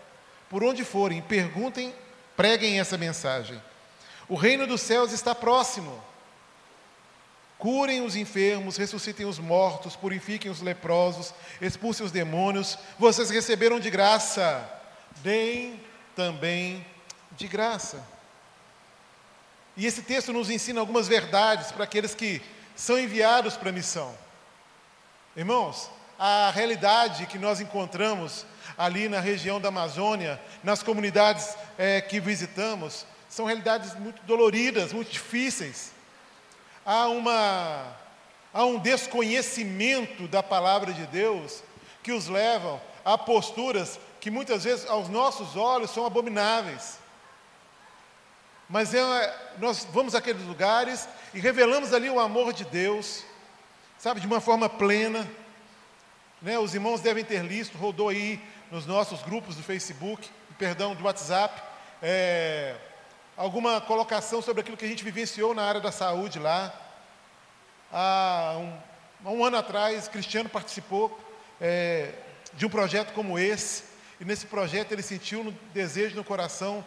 Por 0.51 0.63
onde 0.63 0.85
forem, 0.85 1.23
perguntem, 1.23 1.95
preguem 2.37 2.79
essa 2.79 2.99
mensagem. 2.99 3.61
O 4.29 4.35
reino 4.35 4.67
dos 4.67 4.81
céus 4.81 5.13
está 5.13 5.35
próximo. 5.35 6.03
Curem 7.59 8.03
os 8.03 8.15
enfermos, 8.15 8.77
ressuscitem 8.77 9.25
os 9.25 9.39
mortos, 9.39 9.97
purifiquem 9.97 10.51
os 10.51 10.61
leprosos, 10.61 11.33
expulsem 11.61 12.05
os 12.05 12.13
demônios. 12.13 12.79
Vocês 12.99 13.31
receberam 13.31 13.81
de 13.81 13.89
graça, 13.89 14.69
deem 15.23 15.81
também 16.15 16.85
de 17.33 17.49
graça. 17.49 18.16
E 19.77 19.87
esse 19.87 20.03
texto 20.03 20.33
nos 20.33 20.51
ensina 20.51 20.81
algumas 20.81 21.07
verdades 21.07 21.71
para 21.71 21.85
aqueles 21.85 22.15
que 22.15 22.41
são 22.75 22.99
enviados 22.99 23.57
para 23.57 23.71
a 23.71 23.73
missão. 23.73 24.15
Irmãos, 25.37 25.91
a 26.19 26.51
realidade 26.55 27.27
que 27.27 27.39
nós 27.39 27.61
encontramos 27.61 28.47
ali 28.77 29.09
na 29.09 29.21
região 29.21 29.61
da 29.61 29.69
Amazônia, 29.69 30.41
nas 30.63 30.83
comunidades 30.83 31.55
é, 31.77 32.01
que 32.01 32.21
visitamos, 32.21 33.07
são 33.29 33.45
realidades 33.45 33.95
muito 33.95 34.23
doloridas, 34.23 34.93
muito 34.93 35.13
difíceis 35.13 35.97
há, 36.87 37.09
uma, 37.09 37.97
há 38.55 38.65
um 38.65 38.79
desconhecimento 38.79 40.29
da 40.29 40.43
palavra 40.43 40.93
de 40.93 41.05
Deus 41.09 41.65
que 42.03 42.13
os 42.13 42.29
levam 42.29 42.81
a 43.05 43.19
posturas 43.19 43.99
que 44.21 44.31
muitas 44.31 44.63
vezes 44.63 44.89
aos 44.89 45.09
nossos 45.09 45.57
olhos 45.57 45.91
são 45.91 46.07
abomináveis. 46.07 46.99
Mas 48.69 48.93
é, 48.95 49.53
nós 49.59 49.87
vamos 49.93 50.15
àqueles 50.15 50.43
lugares 50.43 51.09
e 51.33 51.39
revelamos 51.39 51.93
ali 51.93 52.11
o 52.11 52.19
amor 52.19 52.53
de 52.53 52.65
Deus, 52.65 53.25
sabe, 53.97 54.21
de 54.21 54.27
uma 54.27 54.41
forma 54.41 54.69
plena. 54.69 55.27
Né? 56.43 56.59
Os 56.59 56.75
irmãos 56.75 57.01
devem 57.01 57.25
ter 57.25 57.45
listo, 57.45 57.79
rodou 57.79 58.09
aí 58.09 58.43
nos 58.71 58.85
nossos 58.85 59.23
grupos 59.23 59.55
do 59.55 59.63
Facebook, 59.63 60.29
perdão, 60.59 60.97
do 60.97 61.05
WhatsApp, 61.05 61.63
é, 62.03 62.75
alguma 63.37 63.81
colocação 63.81 64.43
sobre 64.43 64.63
aquilo 64.63 64.77
que 64.77 64.85
a 64.85 64.89
gente 64.89 65.05
vivenciou 65.05 65.55
na 65.55 65.63
área 65.63 65.81
da 65.81 65.93
saúde 65.93 66.41
lá. 66.41 66.75
Há 67.93 68.57
um, 69.25 69.33
um 69.33 69.45
ano 69.45 69.59
atrás, 69.59 70.09
Cristiano 70.09 70.49
participou 70.49 71.17
é, 71.61 72.13
de 72.55 72.67
um 72.67 72.69
projeto 72.69 73.13
como 73.13 73.39
esse, 73.39 73.85
e 74.21 74.25
nesse 74.25 74.47
projeto 74.47 74.91
ele 74.91 75.03
sentiu 75.03 75.41
um 75.41 75.55
desejo 75.73 76.17
no 76.17 76.25
coração 76.25 76.85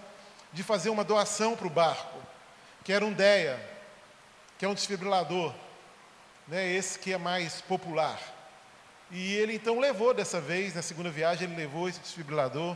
de 0.51 0.63
fazer 0.63 0.89
uma 0.89 1.03
doação 1.03 1.55
para 1.55 1.67
o 1.67 1.69
barco, 1.69 2.17
que 2.83 2.91
era 2.91 3.05
um 3.05 3.13
DEA, 3.13 3.59
que 4.57 4.65
é 4.65 4.67
um 4.67 4.73
desfibrilador, 4.73 5.53
né, 6.47 6.67
esse 6.67 6.97
que 6.97 7.13
é 7.13 7.17
mais 7.17 7.61
popular. 7.61 8.19
E 9.11 9.35
ele 9.35 9.55
então 9.55 9.79
levou 9.79 10.13
dessa 10.13 10.39
vez, 10.39 10.75
na 10.75 10.81
segunda 10.81 11.09
viagem, 11.09 11.47
ele 11.47 11.55
levou 11.55 11.89
esse 11.89 11.99
desfibrilador. 11.99 12.75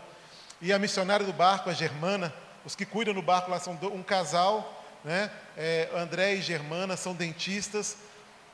E 0.61 0.71
a 0.73 0.79
missionária 0.79 1.25
do 1.25 1.33
barco, 1.33 1.69
a 1.69 1.73
Germana, 1.73 2.33
os 2.65 2.75
que 2.75 2.85
cuidam 2.85 3.13
do 3.13 3.21
barco 3.21 3.51
lá 3.51 3.59
são 3.59 3.77
um 3.93 4.01
casal, 4.01 4.83
né? 5.03 5.29
É, 5.57 5.89
André 5.93 6.35
e 6.35 6.41
Germana 6.41 6.95
são 6.95 7.13
dentistas, 7.13 7.97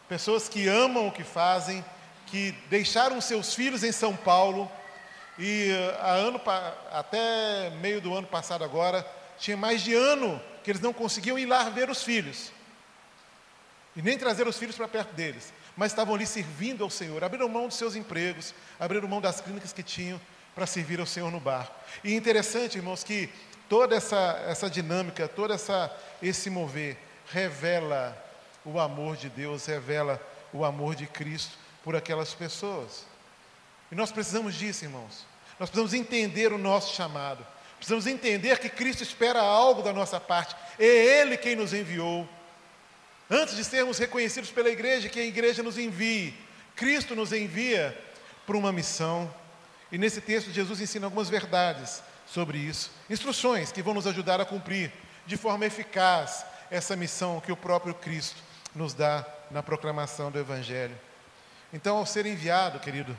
pessoas 0.10 0.50
que 0.50 0.68
amam 0.68 1.08
o 1.08 1.12
que 1.12 1.24
fazem, 1.24 1.86
que 2.26 2.52
deixaram 2.70 3.22
seus 3.22 3.54
filhos 3.54 3.84
em 3.84 3.92
São 3.92 4.16
Paulo 4.16 4.70
e 5.40 5.72
eh, 5.72 5.98
ano, 6.02 6.42
até 6.92 7.70
meio 7.82 8.02
do 8.02 8.14
ano 8.14 8.28
passado 8.28 8.62
agora, 8.62 9.08
tinha 9.38 9.56
mais 9.56 9.82
de 9.82 9.96
ano 9.96 10.40
que 10.62 10.70
eles 10.70 10.82
não 10.82 10.92
conseguiam 10.92 11.40
ir 11.40 11.46
lá 11.46 11.70
ver 11.70 11.90
os 11.90 12.04
filhos. 12.04 12.52
E 13.96 14.02
nem 14.02 14.18
trazer 14.18 14.46
os 14.48 14.58
filhos 14.58 14.76
para 14.76 14.88
perto 14.88 15.14
deles. 15.14 15.54
Mas 15.78 15.94
estavam 15.94 16.14
ali 16.14 16.28
servindo 16.28 16.84
ao 16.84 16.90
Senhor. 16.90 17.24
Abriram 17.24 17.48
mão 17.48 17.68
dos 17.68 17.78
seus 17.78 17.96
empregos, 17.96 18.54
abriram 18.78 19.08
mão 19.08 19.22
das 19.22 19.40
clínicas 19.40 19.72
que 19.72 19.82
tinham 19.82 20.20
para 20.54 20.66
servir 20.66 21.00
ao 21.00 21.06
Senhor 21.06 21.32
no 21.32 21.40
barco. 21.40 21.74
E 22.04 22.14
interessante, 22.14 22.78
irmãos, 22.78 23.02
que 23.02 23.30
toda 23.70 23.96
essa, 23.96 24.44
essa 24.46 24.70
dinâmica, 24.70 25.26
todo 25.26 25.54
essa, 25.54 25.90
esse 26.22 26.50
mover, 26.50 26.98
revela 27.32 28.18
o 28.66 28.78
amor 28.78 29.16
de 29.16 29.30
Deus, 29.30 29.66
revela 29.66 30.22
o 30.52 30.66
amor 30.66 30.96
de 30.96 31.08
Cristo 31.08 31.58
por 31.82 31.96
aquelas 31.96 32.34
pessoas. 32.34 33.06
E 33.90 33.96
nós 33.96 34.12
precisamos 34.12 34.54
disso, 34.56 34.84
irmãos. 34.84 35.29
Nós 35.60 35.70
precisamos 35.70 35.94
entender 35.94 36.54
o 36.54 36.58
nosso 36.58 36.96
chamado. 36.96 37.46
Precisamos 37.78 38.08
entender 38.08 38.60
que 38.60 38.70
Cristo 38.70 39.04
espera 39.04 39.42
algo 39.42 39.82
da 39.82 39.94
nossa 39.94 40.20
parte. 40.20 40.56
É 40.78 40.86
Ele 40.86 41.38
quem 41.38 41.56
nos 41.56 41.74
enviou. 41.74 42.28
Antes 43.30 43.56
de 43.56 43.64
sermos 43.64 43.98
reconhecidos 43.98 44.50
pela 44.52 44.70
igreja, 44.70 45.10
que 45.10 45.20
a 45.20 45.26
igreja 45.26 45.62
nos 45.62 45.78
envie, 45.78 46.34
Cristo 46.76 47.16
nos 47.16 47.32
envia 47.32 47.98
para 48.46 48.58
uma 48.58 48.72
missão. 48.72 49.34
E 49.92 49.98
nesse 49.98 50.22
texto, 50.22 50.52
Jesus 50.52 50.82
ensina 50.82 51.08
algumas 51.08 51.30
verdades 51.30 52.02
sobre 52.26 52.58
isso. 52.58 52.92
Instruções 53.10 53.72
que 53.72 53.82
vão 53.82 53.94
nos 53.94 54.08
ajudar 54.08 54.42
a 54.42 54.46
cumprir 54.46 54.92
de 55.26 55.38
forma 55.38 55.66
eficaz 55.66 56.46
essa 56.72 56.96
missão 56.96 57.40
que 57.40 57.52
o 57.52 57.58
próprio 57.58 57.94
Cristo 57.94 58.42
nos 58.76 58.94
dá 58.94 59.26
na 59.52 59.62
proclamação 59.62 60.32
do 60.32 60.40
Evangelho. 60.40 60.98
Então, 61.74 61.98
ao 61.98 62.06
ser 62.06 62.26
enviado, 62.26 62.80
querido, 62.80 63.18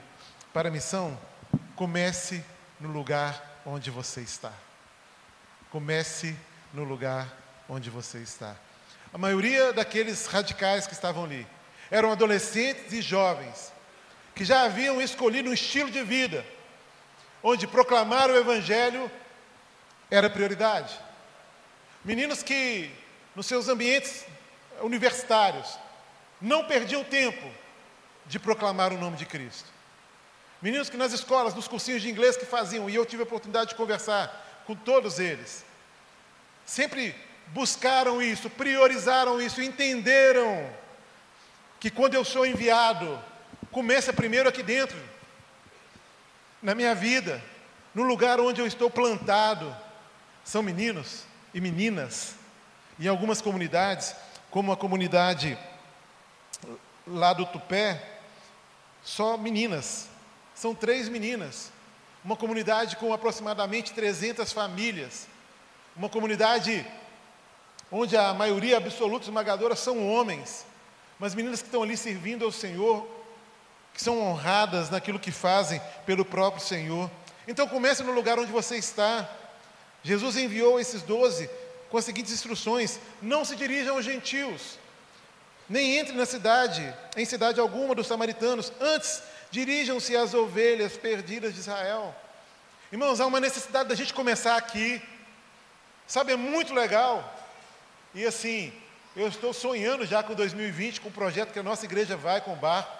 para 0.52 0.68
a 0.68 0.72
missão, 0.72 1.18
comece 1.80 2.44
no 2.78 2.90
lugar 2.90 3.62
onde 3.64 3.90
você 3.90 4.20
está. 4.20 4.52
Comece 5.70 6.36
no 6.74 6.84
lugar 6.84 7.26
onde 7.70 7.88
você 7.88 8.18
está. 8.18 8.54
A 9.14 9.16
maioria 9.16 9.72
daqueles 9.72 10.26
radicais 10.26 10.86
que 10.86 10.92
estavam 10.92 11.24
ali 11.24 11.46
eram 11.90 12.12
adolescentes 12.12 12.92
e 12.92 13.00
jovens 13.00 13.72
que 14.34 14.44
já 14.44 14.64
haviam 14.64 15.00
escolhido 15.00 15.48
um 15.48 15.54
estilo 15.54 15.90
de 15.90 16.02
vida 16.02 16.44
onde 17.42 17.66
proclamar 17.66 18.28
o 18.28 18.36
Evangelho 18.36 19.10
era 20.10 20.28
prioridade. 20.28 21.00
Meninos 22.04 22.42
que, 22.42 22.94
nos 23.34 23.46
seus 23.46 23.68
ambientes 23.70 24.26
universitários 24.82 25.78
não 26.42 26.66
perdiam 26.66 27.02
tempo 27.02 27.50
de 28.26 28.38
proclamar 28.38 28.92
o 28.92 28.98
nome 28.98 29.16
de 29.16 29.24
Cristo. 29.24 29.79
Meninos 30.62 30.90
que 30.90 30.96
nas 30.96 31.12
escolas, 31.12 31.54
nos 31.54 31.66
cursinhos 31.66 32.02
de 32.02 32.10
inglês 32.10 32.36
que 32.36 32.44
faziam, 32.44 32.88
e 32.90 32.94
eu 32.94 33.06
tive 33.06 33.22
a 33.22 33.24
oportunidade 33.24 33.70
de 33.70 33.76
conversar 33.76 34.62
com 34.66 34.74
todos 34.74 35.18
eles, 35.18 35.64
sempre 36.66 37.14
buscaram 37.48 38.20
isso, 38.20 38.50
priorizaram 38.50 39.40
isso, 39.40 39.62
entenderam 39.62 40.70
que 41.80 41.90
quando 41.90 42.14
eu 42.14 42.24
sou 42.24 42.46
enviado, 42.46 43.18
começa 43.72 44.12
primeiro 44.12 44.48
aqui 44.48 44.62
dentro, 44.62 44.98
na 46.62 46.74
minha 46.74 46.94
vida, 46.94 47.42
no 47.94 48.02
lugar 48.02 48.38
onde 48.38 48.60
eu 48.60 48.66
estou 48.66 48.90
plantado. 48.90 49.74
São 50.44 50.62
meninos 50.62 51.24
e 51.54 51.60
meninas, 51.60 52.34
em 52.98 53.08
algumas 53.08 53.40
comunidades, 53.40 54.14
como 54.50 54.72
a 54.72 54.76
comunidade 54.76 55.58
lá 57.06 57.32
do 57.32 57.46
Tupé, 57.46 58.20
só 59.02 59.38
meninas. 59.38 60.09
São 60.60 60.74
três 60.74 61.08
meninas. 61.08 61.72
Uma 62.22 62.36
comunidade 62.36 62.96
com 62.96 63.14
aproximadamente 63.14 63.94
300 63.94 64.52
famílias. 64.52 65.26
Uma 65.96 66.10
comunidade 66.10 66.86
onde 67.90 68.14
a 68.14 68.34
maioria 68.34 68.76
absoluta 68.76 69.24
esmagadora 69.24 69.74
são 69.74 70.06
homens. 70.06 70.66
Mas 71.18 71.34
meninas 71.34 71.62
que 71.62 71.68
estão 71.68 71.82
ali 71.82 71.96
servindo 71.96 72.44
ao 72.44 72.52
Senhor, 72.52 73.08
que 73.94 74.02
são 74.02 74.20
honradas 74.20 74.90
naquilo 74.90 75.18
que 75.18 75.32
fazem 75.32 75.80
pelo 76.04 76.26
próprio 76.26 76.62
Senhor. 76.62 77.10
Então 77.48 77.66
comece 77.66 78.02
no 78.02 78.12
lugar 78.12 78.38
onde 78.38 78.52
você 78.52 78.76
está. 78.76 79.26
Jesus 80.02 80.36
enviou 80.36 80.78
esses 80.78 81.00
doze 81.00 81.48
com 81.88 81.96
as 81.96 82.04
seguintes 82.04 82.34
instruções: 82.34 83.00
não 83.22 83.46
se 83.46 83.56
dirijam 83.56 83.96
aos 83.96 84.04
gentios, 84.04 84.78
nem 85.66 85.96
entre 85.96 86.12
na 86.12 86.26
cidade, 86.26 86.94
em 87.16 87.24
cidade 87.24 87.58
alguma 87.58 87.94
dos 87.94 88.06
samaritanos, 88.06 88.70
antes 88.78 89.22
dirijam-se 89.50 90.16
às 90.16 90.34
ovelhas 90.34 90.96
perdidas 90.96 91.54
de 91.54 91.60
Israel. 91.60 92.14
Irmãos, 92.92 93.20
há 93.20 93.26
uma 93.26 93.40
necessidade 93.40 93.88
da 93.88 93.94
gente 93.94 94.14
começar 94.14 94.56
aqui. 94.56 95.00
Sabe, 96.06 96.32
é 96.32 96.36
muito 96.36 96.74
legal. 96.74 97.36
E 98.14 98.24
assim, 98.24 98.72
eu 99.14 99.28
estou 99.28 99.52
sonhando 99.52 100.04
já 100.06 100.22
com 100.22 100.34
2020, 100.34 101.00
com 101.00 101.08
o 101.08 101.12
projeto 101.12 101.52
que 101.52 101.58
a 101.58 101.62
nossa 101.62 101.84
igreja 101.84 102.16
vai 102.16 102.40
com 102.40 102.52
o 102.52 102.56
barco. 102.56 102.90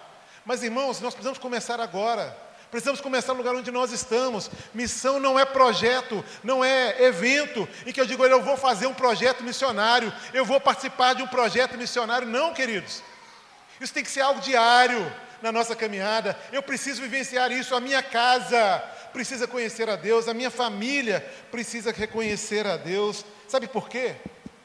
Mas, 0.44 0.62
irmãos, 0.62 1.00
nós 1.00 1.14
precisamos 1.14 1.38
começar 1.38 1.80
agora. 1.80 2.36
Precisamos 2.70 3.00
começar 3.00 3.32
no 3.32 3.38
lugar 3.38 3.54
onde 3.54 3.70
nós 3.72 3.90
estamos. 3.90 4.48
Missão 4.72 5.18
não 5.18 5.38
é 5.38 5.44
projeto, 5.44 6.24
não 6.42 6.64
é 6.64 7.02
evento 7.02 7.68
em 7.84 7.92
que 7.92 8.00
eu 8.00 8.06
digo, 8.06 8.24
eu 8.24 8.42
vou 8.42 8.56
fazer 8.56 8.86
um 8.86 8.94
projeto 8.94 9.42
missionário, 9.42 10.12
eu 10.32 10.44
vou 10.44 10.60
participar 10.60 11.14
de 11.14 11.22
um 11.22 11.26
projeto 11.26 11.76
missionário. 11.76 12.28
Não, 12.28 12.54
queridos. 12.54 13.02
Isso 13.80 13.92
tem 13.92 14.04
que 14.04 14.10
ser 14.10 14.20
algo 14.20 14.40
diário 14.40 15.12
na 15.42 15.52
nossa 15.52 15.74
caminhada. 15.74 16.38
Eu 16.52 16.62
preciso 16.62 17.02
vivenciar 17.02 17.50
isso. 17.52 17.74
A 17.74 17.80
minha 17.80 18.02
casa 18.02 18.78
precisa 19.12 19.46
conhecer 19.46 19.88
a 19.88 19.96
Deus, 19.96 20.28
a 20.28 20.34
minha 20.34 20.50
família 20.50 21.20
precisa 21.50 21.92
reconhecer 21.92 22.66
a 22.66 22.76
Deus. 22.76 23.24
Sabe 23.48 23.66
por 23.66 23.88
quê? 23.88 24.16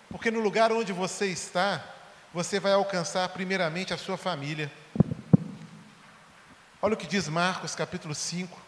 Porque 0.09 0.31
no 0.31 0.39
lugar 0.39 0.71
onde 0.71 0.93
você 0.93 1.25
está, 1.25 1.83
você 2.33 2.59
vai 2.59 2.73
alcançar 2.73 3.27
primeiramente 3.29 3.93
a 3.93 3.97
sua 3.97 4.17
família. 4.17 4.71
Olha 6.81 6.93
o 6.93 6.97
que 6.97 7.07
diz 7.07 7.27
Marcos 7.27 7.75
capítulo 7.75 8.13
5, 8.13 8.61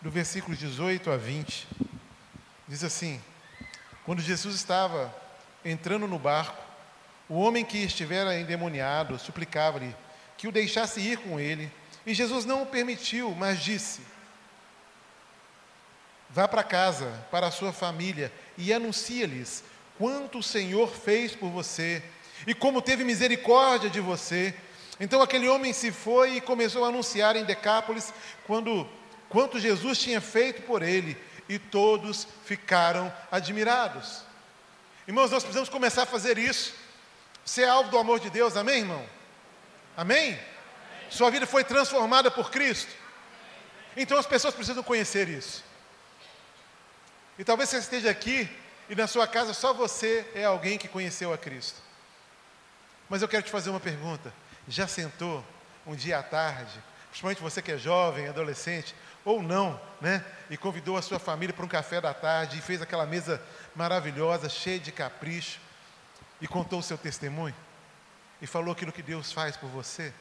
do 0.00 0.10
versículo 0.10 0.56
18 0.56 1.10
a 1.10 1.16
20. 1.16 1.66
Diz 2.68 2.84
assim: 2.84 3.20
Quando 4.04 4.22
Jesus 4.22 4.54
estava 4.54 5.14
entrando 5.64 6.06
no 6.06 6.18
barco, 6.18 6.62
o 7.28 7.40
homem 7.40 7.64
que 7.64 7.78
estivera 7.78 8.38
endemoniado 8.38 9.18
suplicava-lhe 9.18 9.94
que 10.36 10.48
o 10.48 10.52
deixasse 10.52 11.00
ir 11.00 11.18
com 11.18 11.38
ele. 11.38 11.70
E 12.04 12.14
Jesus 12.14 12.44
não 12.44 12.62
o 12.62 12.66
permitiu, 12.66 13.34
mas 13.34 13.60
disse: 13.60 14.00
Vá 16.30 16.46
para 16.46 16.62
casa, 16.62 17.10
para 17.30 17.46
a 17.46 17.50
sua 17.50 17.72
família, 17.72 18.32
e 18.56 18.72
anuncia-lhes 18.72 19.64
quanto 19.98 20.38
o 20.38 20.42
Senhor 20.42 20.88
fez 20.88 21.34
por 21.34 21.50
você 21.50 22.02
e 22.46 22.54
como 22.54 22.82
teve 22.82 23.04
misericórdia 23.04 23.88
de 23.88 24.00
você. 24.00 24.54
Então 24.98 25.22
aquele 25.22 25.48
homem 25.48 25.72
se 25.72 25.90
foi 25.90 26.36
e 26.36 26.40
começou 26.40 26.84
a 26.84 26.88
anunciar 26.88 27.36
em 27.36 27.44
Decápolis 27.44 28.12
quando, 28.46 28.88
quanto 29.28 29.60
Jesus 29.60 29.98
tinha 29.98 30.20
feito 30.20 30.62
por 30.62 30.82
ele, 30.82 31.16
e 31.48 31.58
todos 31.58 32.26
ficaram 32.44 33.12
admirados. 33.30 34.22
Irmãos, 35.06 35.30
nós 35.30 35.44
precisamos 35.44 35.68
começar 35.68 36.02
a 36.02 36.06
fazer 36.06 36.38
isso. 36.38 36.74
Você 37.44 37.62
é 37.62 37.68
alvo 37.68 37.90
do 37.90 37.98
amor 37.98 38.18
de 38.18 38.28
Deus, 38.28 38.56
amém, 38.56 38.78
irmão? 38.78 39.15
Amém? 39.96 40.38
Sua 41.08 41.30
vida 41.30 41.46
foi 41.46 41.64
transformada 41.64 42.30
por 42.30 42.50
Cristo. 42.50 42.92
Então 43.96 44.18
as 44.18 44.26
pessoas 44.26 44.54
precisam 44.54 44.82
conhecer 44.82 45.28
isso. 45.28 45.64
E 47.38 47.44
talvez 47.44 47.70
você 47.70 47.78
esteja 47.78 48.10
aqui 48.10 48.48
e 48.88 48.94
na 48.94 49.06
sua 49.06 49.26
casa 49.26 49.54
só 49.54 49.72
você 49.72 50.26
é 50.34 50.44
alguém 50.44 50.78
que 50.78 50.88
conheceu 50.88 51.32
a 51.32 51.38
Cristo. 51.38 51.80
Mas 53.08 53.22
eu 53.22 53.28
quero 53.28 53.42
te 53.42 53.50
fazer 53.50 53.70
uma 53.70 53.80
pergunta. 53.80 54.32
Já 54.68 54.86
sentou 54.86 55.44
um 55.86 55.94
dia 55.94 56.18
à 56.18 56.22
tarde, 56.22 56.82
principalmente 57.08 57.40
você 57.40 57.62
que 57.62 57.72
é 57.72 57.78
jovem, 57.78 58.28
adolescente, 58.28 58.94
ou 59.24 59.42
não, 59.42 59.80
né? 60.00 60.24
E 60.50 60.56
convidou 60.56 60.96
a 60.96 61.02
sua 61.02 61.18
família 61.18 61.54
para 61.54 61.64
um 61.64 61.68
café 61.68 62.00
da 62.00 62.12
tarde 62.12 62.58
e 62.58 62.62
fez 62.62 62.82
aquela 62.82 63.06
mesa 63.06 63.42
maravilhosa, 63.74 64.48
cheia 64.48 64.78
de 64.78 64.92
capricho, 64.92 65.60
e 66.40 66.46
contou 66.46 66.80
o 66.80 66.82
seu 66.82 66.98
testemunho? 66.98 67.54
E 68.40 68.46
falou 68.46 68.72
aquilo 68.72 68.92
que 68.92 69.02
Deus 69.02 69.32
faz 69.32 69.56
por 69.56 69.68
você? 69.68 70.12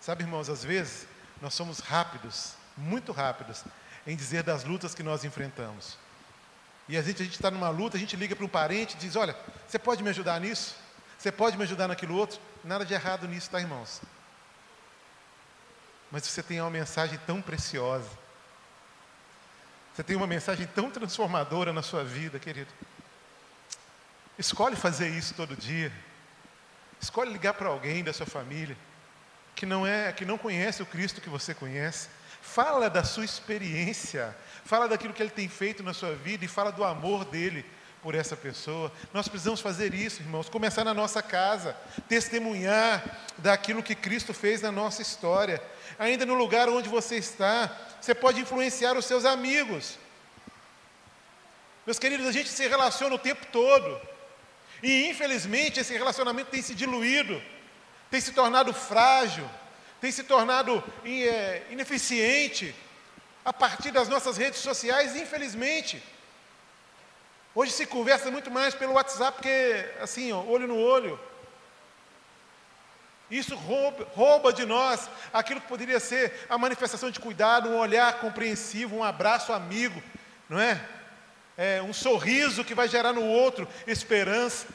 Sabe, 0.00 0.24
irmãos, 0.24 0.48
às 0.48 0.64
vezes 0.64 1.06
nós 1.40 1.54
somos 1.54 1.80
rápidos, 1.80 2.54
muito 2.76 3.12
rápidos, 3.12 3.64
em 4.06 4.16
dizer 4.16 4.42
das 4.42 4.64
lutas 4.64 4.94
que 4.94 5.02
nós 5.02 5.24
enfrentamos. 5.24 5.98
E 6.88 6.96
a 6.96 7.02
gente 7.02 7.22
está 7.22 7.50
numa 7.50 7.68
luta, 7.68 7.96
a 7.96 8.00
gente 8.00 8.16
liga 8.16 8.34
para 8.34 8.44
um 8.44 8.48
parente 8.48 8.96
e 8.96 8.98
diz: 8.98 9.16
Olha, 9.16 9.36
você 9.66 9.78
pode 9.78 10.02
me 10.02 10.10
ajudar 10.10 10.40
nisso? 10.40 10.74
Você 11.18 11.30
pode 11.30 11.56
me 11.56 11.62
ajudar 11.62 11.86
naquilo 11.86 12.16
outro? 12.16 12.40
Nada 12.64 12.84
de 12.84 12.94
errado 12.94 13.28
nisso, 13.28 13.48
tá, 13.48 13.60
irmãos? 13.60 14.02
Mas 16.10 16.24
você 16.24 16.42
tem 16.42 16.60
uma 16.60 16.70
mensagem 16.70 17.18
tão 17.26 17.40
preciosa. 17.40 18.10
Você 19.94 20.02
tem 20.02 20.16
uma 20.16 20.26
mensagem 20.26 20.66
tão 20.66 20.90
transformadora 20.90 21.72
na 21.72 21.82
sua 21.82 22.02
vida, 22.02 22.38
querido. 22.38 22.70
Escolhe 24.38 24.74
fazer 24.74 25.08
isso 25.08 25.34
todo 25.34 25.54
dia. 25.54 25.92
Escolhe 27.02 27.32
ligar 27.32 27.54
para 27.54 27.68
alguém 27.68 28.04
da 28.04 28.12
sua 28.12 28.26
família 28.26 28.76
que 29.56 29.66
não 29.66 29.84
é, 29.84 30.12
que 30.12 30.24
não 30.24 30.38
conhece 30.38 30.82
o 30.82 30.86
Cristo 30.86 31.20
que 31.20 31.28
você 31.28 31.52
conhece. 31.52 32.08
Fala 32.40 32.88
da 32.88 33.02
sua 33.02 33.24
experiência, 33.24 34.34
fala 34.64 34.88
daquilo 34.88 35.12
que 35.12 35.22
ele 35.22 35.30
tem 35.30 35.48
feito 35.48 35.82
na 35.82 35.92
sua 35.92 36.14
vida 36.14 36.44
e 36.44 36.48
fala 36.48 36.70
do 36.70 36.84
amor 36.84 37.24
dele 37.24 37.64
por 38.02 38.14
essa 38.14 38.36
pessoa. 38.36 38.90
Nós 39.12 39.28
precisamos 39.28 39.60
fazer 39.60 39.94
isso, 39.94 40.22
irmãos, 40.22 40.48
começar 40.48 40.84
na 40.84 40.94
nossa 40.94 41.20
casa, 41.22 41.76
testemunhar 42.08 43.20
daquilo 43.38 43.82
que 43.82 43.94
Cristo 43.94 44.32
fez 44.32 44.62
na 44.62 44.72
nossa 44.72 45.02
história. 45.02 45.62
Ainda 45.98 46.24
no 46.24 46.34
lugar 46.34 46.68
onde 46.68 46.88
você 46.88 47.16
está, 47.16 47.76
você 48.00 48.14
pode 48.14 48.40
influenciar 48.40 48.96
os 48.96 49.04
seus 49.04 49.24
amigos. 49.24 49.98
Meus 51.84 51.98
queridos, 51.98 52.26
a 52.26 52.32
gente 52.32 52.48
se 52.48 52.66
relaciona 52.68 53.14
o 53.14 53.18
tempo 53.18 53.44
todo. 53.52 54.11
E 54.82 55.08
infelizmente 55.08 55.80
esse 55.80 55.92
relacionamento 55.92 56.50
tem 56.50 56.60
se 56.60 56.74
diluído, 56.74 57.40
tem 58.10 58.20
se 58.20 58.32
tornado 58.32 58.74
frágil, 58.74 59.48
tem 60.00 60.10
se 60.10 60.24
tornado 60.24 60.82
é, 61.04 61.62
ineficiente 61.70 62.74
a 63.44 63.52
partir 63.52 63.90
das 63.92 64.08
nossas 64.08 64.36
redes 64.36 64.60
sociais, 64.60 65.14
infelizmente. 65.14 66.02
Hoje 67.54 67.70
se 67.70 67.86
conversa 67.86 68.30
muito 68.30 68.50
mais 68.50 68.74
pelo 68.74 68.94
WhatsApp, 68.94 69.36
porque 69.36 69.86
assim, 70.00 70.32
ó, 70.32 70.40
olho 70.40 70.66
no 70.66 70.76
olho. 70.76 71.20
Isso 73.30 73.54
rouba, 73.54 74.06
rouba, 74.14 74.52
de 74.52 74.66
nós 74.66 75.08
aquilo 75.32 75.60
que 75.60 75.68
poderia 75.68 76.00
ser 76.00 76.46
a 76.50 76.58
manifestação 76.58 77.10
de 77.10 77.20
cuidado, 77.20 77.70
um 77.70 77.78
olhar 77.78 78.20
compreensivo, 78.20 78.96
um 78.96 79.04
abraço 79.04 79.52
amigo, 79.52 80.02
não 80.48 80.60
é? 80.60 80.86
É 81.56 81.82
um 81.82 81.92
sorriso 81.92 82.64
que 82.64 82.74
vai 82.74 82.88
gerar 82.88 83.12
no 83.12 83.24
outro 83.24 83.68
esperança. 83.86 84.66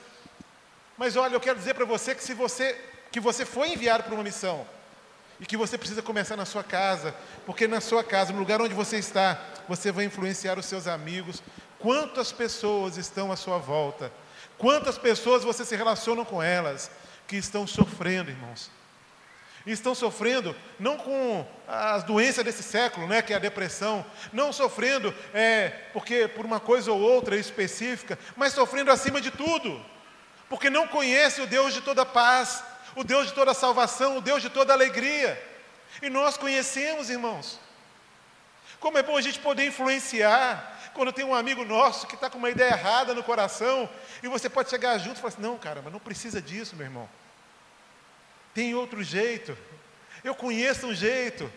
Mas 0.97 1.15
olha, 1.15 1.33
eu 1.33 1.39
quero 1.39 1.59
dizer 1.59 1.73
para 1.73 1.85
você 1.85 2.15
que 2.15 2.23
se 2.23 2.33
você 2.33 2.79
que 3.11 3.19
você 3.19 3.45
foi 3.45 3.69
enviado 3.69 4.03
para 4.03 4.13
uma 4.13 4.23
missão 4.23 4.67
e 5.39 5.45
que 5.45 5.55
você 5.55 5.77
precisa 5.77 6.01
começar 6.01 6.35
na 6.35 6.45
sua 6.45 6.63
casa, 6.63 7.15
porque 7.45 7.67
na 7.67 7.79
sua 7.79 8.03
casa, 8.03 8.33
no 8.33 8.39
lugar 8.39 8.61
onde 8.61 8.73
você 8.73 8.97
está, 8.97 9.39
você 9.67 9.91
vai 9.91 10.05
influenciar 10.05 10.59
os 10.59 10.65
seus 10.65 10.87
amigos, 10.87 11.41
Quantas 11.79 12.31
pessoas 12.31 12.97
estão 12.97 13.31
à 13.31 13.35
sua 13.35 13.57
volta? 13.57 14.11
Quantas 14.57 14.97
pessoas 14.97 15.43
você 15.43 15.63
se 15.63 15.75
relaciona 15.75 16.25
com 16.25 16.41
elas 16.41 16.89
que 17.27 17.35
estão 17.35 17.67
sofrendo, 17.67 18.31
irmãos? 18.31 18.71
E 19.67 19.71
estão 19.73 19.93
sofrendo 19.93 20.56
não 20.80 20.95
com 20.95 21.45
as 21.67 22.01
doenças 22.01 22.43
desse 22.45 22.63
século, 22.63 23.06
né, 23.06 23.21
que 23.21 23.34
é 23.34 23.36
a 23.36 23.39
depressão, 23.39 24.06
não 24.32 24.53
sofrendo 24.53 25.13
é, 25.34 25.67
porque 25.91 26.25
por 26.30 26.45
uma 26.45 26.58
coisa 26.58 26.89
ou 26.89 26.97
outra 26.97 27.36
específica, 27.36 28.17
mas 28.38 28.53
sofrendo 28.53 28.89
acima 28.89 29.19
de 29.19 29.30
tudo, 29.30 29.86
porque 30.47 30.69
não 30.69 30.88
conhece 30.88 31.41
o 31.41 31.45
Deus 31.45 31.73
de 31.73 31.82
toda 31.82 32.06
paz, 32.06 32.63
o 32.95 33.03
Deus 33.03 33.27
de 33.27 33.34
toda 33.34 33.53
salvação, 33.53 34.17
o 34.17 34.21
Deus 34.21 34.41
de 34.41 34.49
toda 34.49 34.71
alegria. 34.71 35.38
E 36.01 36.10
nós 36.10 36.38
conhecemos, 36.38 37.10
irmãos. 37.10 37.60
Como 38.80 38.97
é 38.97 39.03
bom 39.03 39.17
a 39.17 39.21
gente 39.21 39.39
poder 39.39 39.67
influenciar, 39.67 40.91
quando 40.93 41.12
tem 41.12 41.25
um 41.25 41.36
amigo 41.36 41.65
nosso 41.65 42.08
que 42.08 42.15
está 42.15 42.30
com 42.30 42.38
uma 42.38 42.49
ideia 42.49 42.69
errada 42.69 43.13
no 43.13 43.21
coração, 43.21 43.89
e 44.23 44.30
você 44.30 44.47
pode 44.47 44.69
chegar 44.69 44.97
junto 44.97 45.17
e 45.17 45.19
falar 45.19 45.34
assim: 45.34 45.41
não, 45.41 45.58
cara, 45.58 45.82
mas 45.84 45.91
não 45.91 45.99
precisa 45.99 46.41
disso, 46.41 46.73
meu 46.75 46.86
irmão. 46.86 47.10
Tem 48.58 48.74
outro 48.74 49.04
jeito. 49.04 49.56
Eu 50.24 50.34
conheço 50.34 50.88
um 50.88 50.96
jeito. 50.96 51.48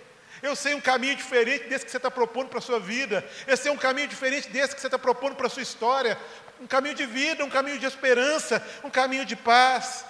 Eu 0.42 0.54
sei 0.54 0.74
um 0.74 0.82
caminho 0.82 1.16
diferente 1.16 1.66
desse 1.66 1.82
que 1.82 1.90
você 1.90 1.96
está 1.96 2.10
propondo 2.10 2.50
para 2.50 2.58
a 2.58 2.60
sua 2.60 2.78
vida. 2.78 3.26
Eu 3.46 3.56
sei 3.56 3.72
um 3.72 3.76
caminho 3.78 4.06
diferente 4.06 4.50
desse 4.50 4.74
que 4.74 4.82
você 4.82 4.86
está 4.86 4.98
propondo 4.98 5.34
para 5.34 5.46
a 5.46 5.48
sua 5.48 5.62
história. 5.62 6.18
Um 6.60 6.66
caminho 6.66 6.94
de 6.94 7.06
vida, 7.06 7.42
um 7.42 7.48
caminho 7.48 7.78
de 7.78 7.86
esperança, 7.86 8.62
um 8.84 8.90
caminho 8.90 9.24
de 9.24 9.34
paz. 9.34 10.04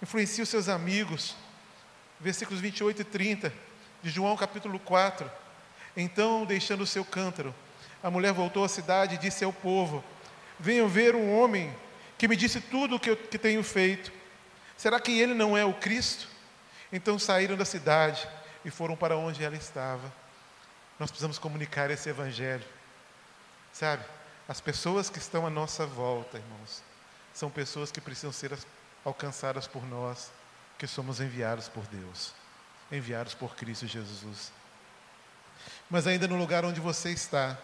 Influencie 0.00 0.40
os 0.40 0.48
seus 0.48 0.68
amigos. 0.68 1.34
Versículos 2.20 2.60
28 2.60 3.02
e 3.02 3.04
30 3.04 3.52
de 4.00 4.10
João 4.10 4.36
capítulo 4.36 4.78
4. 4.78 5.28
Então, 5.96 6.44
deixando 6.44 6.82
o 6.82 6.86
seu 6.86 7.04
cântaro, 7.04 7.52
a 8.04 8.08
mulher 8.08 8.32
voltou 8.32 8.62
à 8.62 8.68
cidade 8.68 9.16
e 9.16 9.18
disse 9.18 9.42
ao 9.42 9.52
povo: 9.52 10.04
Venham 10.60 10.86
ver 10.86 11.16
um 11.16 11.36
homem 11.36 11.74
que 12.16 12.28
me 12.28 12.36
disse 12.36 12.60
tudo 12.60 12.94
o 12.94 13.00
que, 13.00 13.16
que 13.16 13.36
tenho 13.36 13.64
feito. 13.64 14.16
Será 14.78 15.00
que 15.00 15.10
ele 15.10 15.34
não 15.34 15.58
é 15.58 15.64
o 15.64 15.74
Cristo? 15.74 16.28
Então 16.92 17.18
saíram 17.18 17.56
da 17.56 17.64
cidade 17.64 18.26
e 18.64 18.70
foram 18.70 18.96
para 18.96 19.16
onde 19.16 19.42
ela 19.42 19.56
estava. 19.56 20.10
Nós 21.00 21.10
precisamos 21.10 21.36
comunicar 21.36 21.90
esse 21.90 22.08
evangelho. 22.08 22.64
Sabe? 23.72 24.04
As 24.46 24.60
pessoas 24.60 25.10
que 25.10 25.18
estão 25.18 25.44
à 25.44 25.50
nossa 25.50 25.84
volta, 25.84 26.38
irmãos, 26.38 26.80
são 27.34 27.50
pessoas 27.50 27.90
que 27.90 28.00
precisam 28.00 28.32
ser 28.32 28.56
alcançadas 29.04 29.66
por 29.66 29.84
nós, 29.84 30.30
que 30.78 30.86
somos 30.86 31.20
enviados 31.20 31.68
por 31.68 31.84
Deus, 31.88 32.32
enviados 32.90 33.34
por 33.34 33.56
Cristo 33.56 33.86
Jesus. 33.86 34.52
Mas 35.90 36.06
ainda 36.06 36.28
no 36.28 36.38
lugar 36.38 36.64
onde 36.64 36.80
você 36.80 37.10
está, 37.10 37.58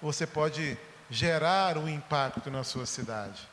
você 0.00 0.26
pode 0.26 0.78
gerar 1.10 1.76
um 1.76 1.88
impacto 1.88 2.50
na 2.50 2.64
sua 2.64 2.86
cidade. 2.86 3.46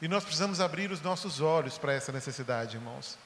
E 0.00 0.08
nós 0.08 0.24
precisamos 0.24 0.60
abrir 0.60 0.90
os 0.90 1.00
nossos 1.00 1.40
olhos 1.40 1.78
para 1.78 1.92
essa 1.92 2.12
necessidade, 2.12 2.76
irmãos. 2.76 3.16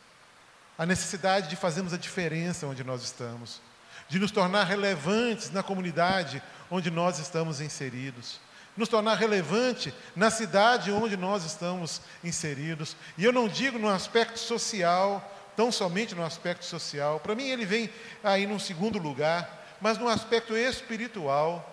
A 0.79 0.87
necessidade 0.87 1.49
de 1.49 1.57
fazermos 1.57 1.93
a 1.93 1.99
diferença 1.99 2.67
onde 2.67 2.85
nós 2.85 3.03
estamos, 3.03 3.61
de 4.09 4.19
nos 4.19 4.31
tornar 4.31 4.65
relevantes 4.65 5.51
na 5.51 5.63
comunidade 5.63 6.43
onde 6.71 6.91
nós 6.91 7.19
estamos 7.19 7.61
inseridos, 7.61 8.41
nos 8.77 8.89
tornar 8.89 9.15
relevante 9.15 9.93
na 10.15 10.31
cidade 10.31 10.93
onde 10.93 11.17
nós 11.17 11.45
estamos 11.45 12.01
inseridos. 12.23 12.97
E 13.19 13.25
eu 13.25 13.33
não 13.33 13.49
digo 13.49 13.79
no 13.79 13.89
aspecto 13.89 14.39
social, 14.39 15.37
tão 15.57 15.73
somente 15.73 16.15
no 16.15 16.25
aspecto 16.25 16.65
social. 16.65 17.19
Para 17.19 17.35
mim, 17.35 17.49
ele 17.49 17.67
vem 17.67 17.91
aí 18.23 18.47
num 18.47 18.61
segundo 18.61 18.99
lugar, 18.99 19.77
mas 19.81 19.99
no 19.99 20.09
aspecto 20.09 20.57
espiritual. 20.57 21.67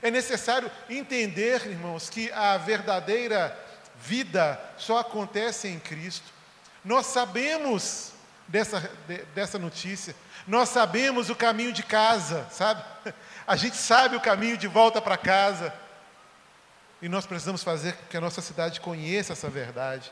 É 0.00 0.10
necessário 0.10 0.70
entender, 0.88 1.66
irmãos, 1.66 2.08
que 2.08 2.30
a 2.30 2.56
verdadeira 2.56 3.65
vida 4.00 4.60
só 4.76 4.98
acontece 4.98 5.68
em 5.68 5.78
Cristo. 5.78 6.32
Nós 6.84 7.06
sabemos 7.06 8.12
dessa, 8.46 8.80
de, 9.06 9.18
dessa 9.34 9.58
notícia. 9.58 10.14
Nós 10.46 10.68
sabemos 10.68 11.30
o 11.30 11.34
caminho 11.34 11.72
de 11.72 11.82
casa, 11.82 12.46
sabe? 12.50 12.82
A 13.46 13.56
gente 13.56 13.76
sabe 13.76 14.16
o 14.16 14.20
caminho 14.20 14.56
de 14.56 14.66
volta 14.66 15.00
para 15.00 15.16
casa. 15.16 15.72
E 17.00 17.08
nós 17.08 17.26
precisamos 17.26 17.62
fazer 17.62 17.92
com 17.92 18.06
que 18.06 18.16
a 18.16 18.20
nossa 18.20 18.40
cidade 18.40 18.80
conheça 18.80 19.34
essa 19.34 19.50
verdade. 19.50 20.10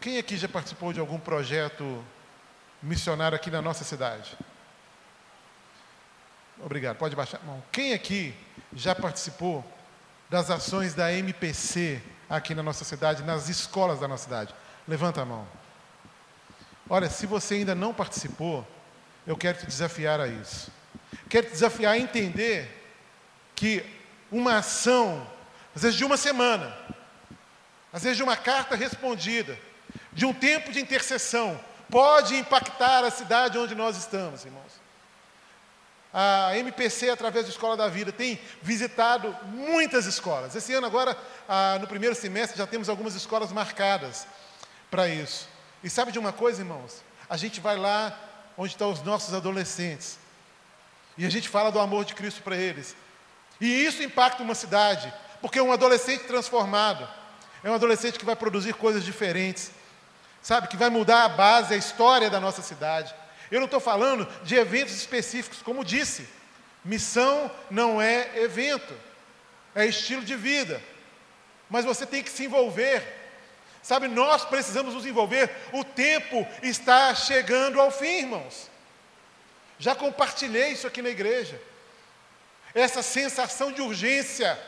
Quem 0.00 0.18
aqui 0.18 0.36
já 0.36 0.48
participou 0.48 0.92
de 0.92 1.00
algum 1.00 1.18
projeto 1.18 2.04
missionário 2.82 3.34
aqui 3.34 3.50
na 3.50 3.62
nossa 3.62 3.84
cidade? 3.84 4.36
Obrigado, 6.60 6.96
pode 6.96 7.16
baixar 7.16 7.38
a 7.38 7.46
mão. 7.46 7.62
Quem 7.72 7.94
aqui 7.94 8.34
já 8.72 8.94
participou 8.94 9.64
das 10.28 10.50
ações 10.50 10.94
da 10.94 11.12
MPC 11.12 12.02
aqui 12.28 12.54
na 12.54 12.62
nossa 12.62 12.84
cidade, 12.84 13.22
nas 13.22 13.48
escolas 13.48 14.00
da 14.00 14.08
nossa 14.08 14.24
cidade? 14.24 14.54
Levanta 14.86 15.22
a 15.22 15.24
mão. 15.24 15.46
Olha, 16.88 17.08
se 17.08 17.26
você 17.26 17.54
ainda 17.54 17.74
não 17.74 17.94
participou, 17.94 18.66
eu 19.26 19.36
quero 19.36 19.58
te 19.58 19.66
desafiar 19.66 20.20
a 20.20 20.28
isso. 20.28 20.70
Quero 21.28 21.46
te 21.46 21.52
desafiar 21.52 21.94
a 21.94 21.98
entender 21.98 22.82
que 23.54 23.84
uma 24.30 24.58
ação, 24.58 25.26
às 25.74 25.82
vezes 25.82 25.96
de 25.96 26.04
uma 26.04 26.16
semana, 26.16 26.76
às 27.92 28.02
vezes 28.02 28.16
de 28.16 28.22
uma 28.22 28.36
carta 28.36 28.74
respondida, 28.76 29.58
de 30.12 30.26
um 30.26 30.34
tempo 30.34 30.72
de 30.72 30.80
intercessão, 30.80 31.58
pode 31.90 32.36
impactar 32.36 33.04
a 33.04 33.10
cidade 33.10 33.56
onde 33.58 33.74
nós 33.74 33.96
estamos, 33.96 34.44
irmãos. 34.44 34.83
A 36.16 36.56
MPC, 36.56 37.10
através 37.10 37.44
da 37.44 37.50
Escola 37.50 37.76
da 37.76 37.88
Vida, 37.88 38.12
tem 38.12 38.40
visitado 38.62 39.36
muitas 39.46 40.06
escolas. 40.06 40.54
Esse 40.54 40.72
ano, 40.72 40.86
agora, 40.86 41.18
ah, 41.48 41.76
no 41.80 41.88
primeiro 41.88 42.14
semestre, 42.14 42.56
já 42.56 42.68
temos 42.68 42.88
algumas 42.88 43.16
escolas 43.16 43.50
marcadas 43.50 44.24
para 44.88 45.08
isso. 45.08 45.48
E 45.82 45.90
sabe 45.90 46.12
de 46.12 46.18
uma 46.20 46.32
coisa, 46.32 46.62
irmãos? 46.62 47.02
A 47.28 47.36
gente 47.36 47.60
vai 47.60 47.76
lá 47.76 48.16
onde 48.56 48.74
estão 48.74 48.92
os 48.92 49.02
nossos 49.02 49.34
adolescentes. 49.34 50.16
E 51.18 51.26
a 51.26 51.30
gente 51.30 51.48
fala 51.48 51.72
do 51.72 51.80
amor 51.80 52.04
de 52.04 52.14
Cristo 52.14 52.42
para 52.42 52.56
eles. 52.56 52.94
E 53.60 53.66
isso 53.84 54.00
impacta 54.02 54.42
uma 54.42 54.54
cidade, 54.54 55.12
porque 55.40 55.60
um 55.60 55.72
adolescente 55.72 56.24
transformado 56.24 57.08
é 57.62 57.70
um 57.70 57.74
adolescente 57.74 58.18
que 58.18 58.24
vai 58.24 58.36
produzir 58.36 58.74
coisas 58.74 59.04
diferentes, 59.04 59.72
sabe? 60.42 60.68
Que 60.68 60.76
vai 60.76 60.90
mudar 60.90 61.24
a 61.24 61.28
base, 61.28 61.74
a 61.74 61.76
história 61.76 62.30
da 62.30 62.38
nossa 62.38 62.62
cidade. 62.62 63.12
Eu 63.50 63.60
não 63.60 63.66
estou 63.66 63.80
falando 63.80 64.26
de 64.42 64.54
eventos 64.54 64.94
específicos, 64.94 65.62
como 65.62 65.84
disse, 65.84 66.28
missão 66.84 67.50
não 67.70 68.00
é 68.00 68.42
evento, 68.42 68.94
é 69.74 69.86
estilo 69.86 70.22
de 70.22 70.36
vida. 70.36 70.82
Mas 71.68 71.84
você 71.84 72.06
tem 72.06 72.22
que 72.22 72.30
se 72.30 72.44
envolver, 72.44 73.02
Sabe, 73.84 74.08
nós 74.08 74.46
precisamos 74.46 74.94
nos 74.94 75.04
envolver. 75.04 75.54
O 75.70 75.84
tempo 75.84 76.48
está 76.62 77.14
chegando 77.14 77.78
ao 77.78 77.90
fim, 77.90 78.20
irmãos. 78.20 78.70
Já 79.78 79.94
compartilhei 79.94 80.68
isso 80.68 80.86
aqui 80.86 81.02
na 81.02 81.10
igreja. 81.10 81.60
Essa 82.74 83.02
sensação 83.02 83.70
de 83.70 83.82
urgência, 83.82 84.58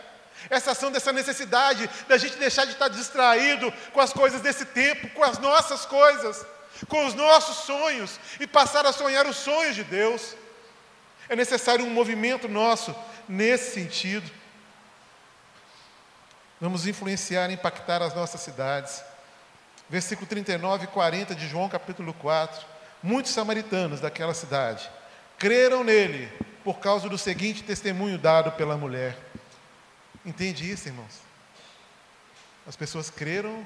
essa 0.51 0.73
ação 0.73 0.93
dessa 0.93 1.15
necessidade 1.15 1.89
da 2.07 2.19
gente 2.19 2.37
deixar 2.37 2.67
de 2.67 2.73
estar 2.73 2.89
distraído 2.89 3.73
com 3.95 4.03
as 4.03 4.13
coisas 4.13 4.43
desse 4.43 4.67
tempo, 4.67 5.09
com 5.09 5.25
as 5.25 5.39
nossas 5.39 5.87
coisas, 5.87 6.45
com 6.89 7.07
os 7.07 7.15
nossos 7.15 7.65
sonhos 7.65 8.21
e 8.39 8.47
passar 8.47 8.85
a 8.87 8.93
sonhar 8.93 9.27
os 9.27 9.37
sonhos 9.37 9.75
de 9.75 9.85
Deus. 9.85 10.37
É 11.29 11.35
necessário 11.35 11.85
um 11.85 11.91
movimento 11.91 12.49
nosso 12.49 12.95
nesse 13.29 13.73
sentido. 13.73 14.31
Vamos 16.61 16.87
influenciar 16.87 17.51
e 17.51 17.55
impactar 17.55 18.03
as 18.03 18.15
nossas 18.15 18.41
cidades. 18.41 19.03
Versículo 19.89 20.27
39 20.27 20.85
e 20.85 20.89
40 20.89 21.35
de 21.35 21.49
João 21.49 21.69
capítulo 21.69 22.13
4. 22.15 22.67
Muitos 23.03 23.33
samaritanos 23.33 24.01
daquela 24.01 24.35
cidade 24.35 24.91
creram 25.39 25.85
nele 25.85 26.31
por 26.65 26.79
causa 26.79 27.09
do 27.09 27.19
seguinte 27.19 27.63
testemunho 27.63 28.19
dado 28.19 28.53
pela 28.53 28.77
mulher. 28.77 29.17
Entende 30.25 30.69
isso, 30.69 30.89
irmãos? 30.89 31.21
As 32.67 32.75
pessoas 32.75 33.11
creram 33.11 33.65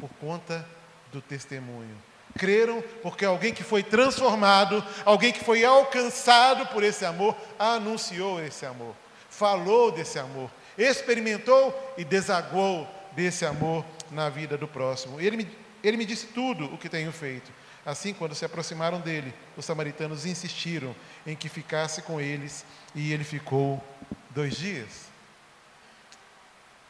por 0.00 0.08
conta 0.20 0.66
do 1.12 1.20
testemunho. 1.20 2.07
Creram 2.38 2.82
porque 3.02 3.24
alguém 3.24 3.52
que 3.52 3.62
foi 3.62 3.82
transformado, 3.82 4.82
alguém 5.04 5.32
que 5.32 5.44
foi 5.44 5.64
alcançado 5.64 6.66
por 6.68 6.82
esse 6.82 7.04
amor, 7.04 7.36
anunciou 7.58 8.40
esse 8.40 8.64
amor, 8.64 8.94
falou 9.28 9.92
desse 9.92 10.18
amor 10.18 10.50
experimentou 10.78 11.94
e 11.98 12.04
desaguou 12.04 12.88
desse 13.12 13.44
amor 13.44 13.84
na 14.10 14.28
vida 14.28 14.56
do 14.56 14.68
próximo. 14.68 15.20
Ele 15.20 15.38
me, 15.38 15.58
ele 15.82 15.96
me 15.96 16.06
disse 16.06 16.28
tudo 16.28 16.72
o 16.72 16.78
que 16.78 16.88
tenho 16.88 17.10
feito. 17.12 17.50
Assim, 17.84 18.14
quando 18.14 18.34
se 18.34 18.44
aproximaram 18.44 19.00
dele, 19.00 19.34
os 19.56 19.64
samaritanos 19.64 20.24
insistiram 20.24 20.94
em 21.26 21.34
que 21.34 21.48
ficasse 21.48 22.02
com 22.02 22.20
eles 22.20 22.64
e 22.94 23.12
ele 23.12 23.24
ficou 23.24 23.82
dois 24.30 24.56
dias. 24.56 25.08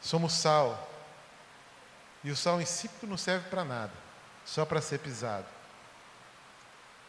Somos 0.01 0.33
sal. 0.33 0.87
E 2.23 2.29
o 2.29 2.35
sal 2.35 2.61
insípido 2.61 3.07
não 3.07 3.17
serve 3.17 3.49
para 3.49 3.63
nada, 3.63 3.93
só 4.49 4.65
para 4.65 4.81
ser 4.81 4.99
pisado. 4.99 5.45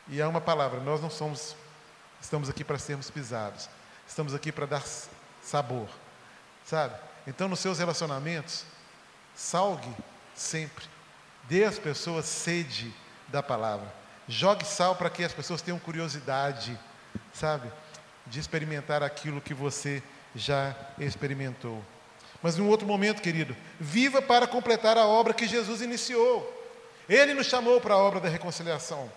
E 0.09 0.21
há 0.21 0.29
uma 0.29 0.41
palavra: 0.41 0.81
nós 0.81 1.01
não 1.01 1.11
somos, 1.11 1.57
estamos 2.21 2.51
aqui 2.51 2.63
para 2.63 2.79
sermos 2.79 3.11
pisados, 3.11 3.69
estamos 4.07 4.35
aqui 4.35 4.53
para 4.53 4.67
dar 4.67 4.85
sabor. 5.43 5.89
Sabe? 6.65 6.95
Então, 7.27 7.49
nos 7.49 7.61
seus 7.61 7.79
relacionamentos, 7.79 8.65
salgue 9.35 9.93
sempre. 10.35 10.85
Dê 11.49 11.65
às 11.65 11.79
pessoas 11.79 12.27
sede 12.27 12.95
da 13.29 13.43
palavra. 13.43 13.93
Jogue 14.29 14.65
sal 14.65 14.95
para 14.95 15.11
que 15.11 15.25
as 15.25 15.33
pessoas 15.33 15.63
tenham 15.63 15.79
curiosidade, 15.79 16.79
sabe? 17.33 17.73
De 18.27 18.39
experimentar 18.39 19.03
aquilo 19.03 19.41
que 19.41 19.55
você 19.55 20.03
já 20.35 20.77
experimentou. 20.99 21.83
Mas 22.43 22.57
em 22.57 22.63
um 22.63 22.69
outro 22.69 22.87
momento, 22.87 23.23
querido, 23.23 23.57
viva 23.79 24.23
para 24.23 24.47
completar 24.47 24.97
a 24.97 25.07
obra 25.07 25.35
que 25.35 25.49
Jesus 25.49 25.81
iniciou. 25.81 26.60
Ele 27.11 27.35
nos 27.35 27.49
chamou 27.49 27.81
para 27.81 27.95
a 27.95 27.99
obra 27.99 28.21
da 28.21 28.29
reconciliação. 28.29 29.11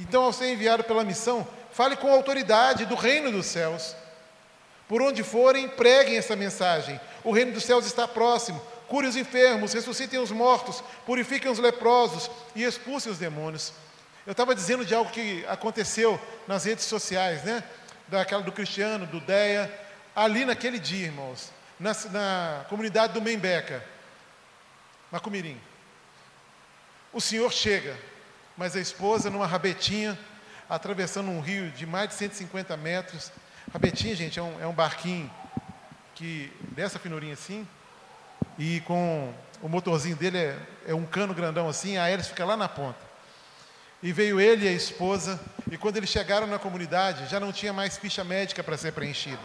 Então, 0.00 0.22
ao 0.22 0.32
ser 0.32 0.50
enviado 0.50 0.82
pela 0.82 1.04
missão, 1.04 1.46
fale 1.70 1.94
com 1.94 2.10
autoridade 2.10 2.86
do 2.86 2.94
reino 2.94 3.30
dos 3.30 3.44
céus. 3.44 3.94
Por 4.88 5.02
onde 5.02 5.22
forem, 5.22 5.68
preguem 5.68 6.16
essa 6.16 6.34
mensagem. 6.34 6.98
O 7.22 7.32
reino 7.32 7.52
dos 7.52 7.64
céus 7.64 7.84
está 7.84 8.08
próximo. 8.08 8.58
Cure 8.88 9.06
os 9.06 9.16
enfermos, 9.16 9.74
ressuscitem 9.74 10.18
os 10.18 10.30
mortos, 10.30 10.82
purifiquem 11.04 11.50
os 11.50 11.58
leprosos 11.58 12.30
e 12.54 12.64
expulsem 12.64 13.12
os 13.12 13.18
demônios. 13.18 13.70
Eu 14.26 14.32
estava 14.32 14.54
dizendo 14.54 14.84
de 14.84 14.94
algo 14.94 15.10
que 15.10 15.44
aconteceu 15.46 16.18
nas 16.48 16.64
redes 16.64 16.86
sociais, 16.86 17.44
né? 17.44 17.62
Daquela 18.08 18.42
do 18.42 18.52
Cristiano, 18.52 19.04
do 19.06 19.20
Deia, 19.20 19.70
ali 20.14 20.46
naquele 20.46 20.78
dia, 20.78 21.06
irmãos, 21.06 21.50
na, 21.78 21.92
na 22.10 22.64
comunidade 22.70 23.12
do 23.12 23.20
Membeca, 23.20 23.84
Macumirim. 25.12 25.60
O 27.16 27.20
senhor 27.22 27.50
chega, 27.50 27.96
mas 28.58 28.76
a 28.76 28.78
esposa 28.78 29.30
numa 29.30 29.46
rabetinha, 29.46 30.18
atravessando 30.68 31.30
um 31.30 31.40
rio 31.40 31.70
de 31.70 31.86
mais 31.86 32.10
de 32.10 32.14
150 32.14 32.76
metros, 32.76 33.32
a 33.72 33.78
Betinha, 33.78 34.14
gente, 34.14 34.38
é 34.38 34.42
um, 34.42 34.60
é 34.60 34.66
um 34.66 34.74
barquinho 34.74 35.32
que 36.14 36.52
dessa 36.72 36.98
finurinha 36.98 37.32
assim, 37.32 37.66
e 38.58 38.82
com 38.82 39.32
o 39.62 39.66
motorzinho 39.66 40.14
dele 40.14 40.36
é, 40.36 40.58
é 40.88 40.94
um 40.94 41.06
cano 41.06 41.32
grandão 41.32 41.66
assim, 41.70 41.96
a 41.96 42.06
hélice 42.06 42.28
fica 42.28 42.44
lá 42.44 42.54
na 42.54 42.68
ponta. 42.68 43.00
E 44.02 44.12
veio 44.12 44.38
ele 44.38 44.66
e 44.66 44.68
a 44.68 44.72
esposa, 44.72 45.40
e 45.72 45.78
quando 45.78 45.96
eles 45.96 46.10
chegaram 46.10 46.46
na 46.46 46.58
comunidade, 46.58 47.30
já 47.30 47.40
não 47.40 47.50
tinha 47.50 47.72
mais 47.72 47.96
ficha 47.96 48.22
médica 48.24 48.62
para 48.62 48.76
ser 48.76 48.92
preenchida. 48.92 49.40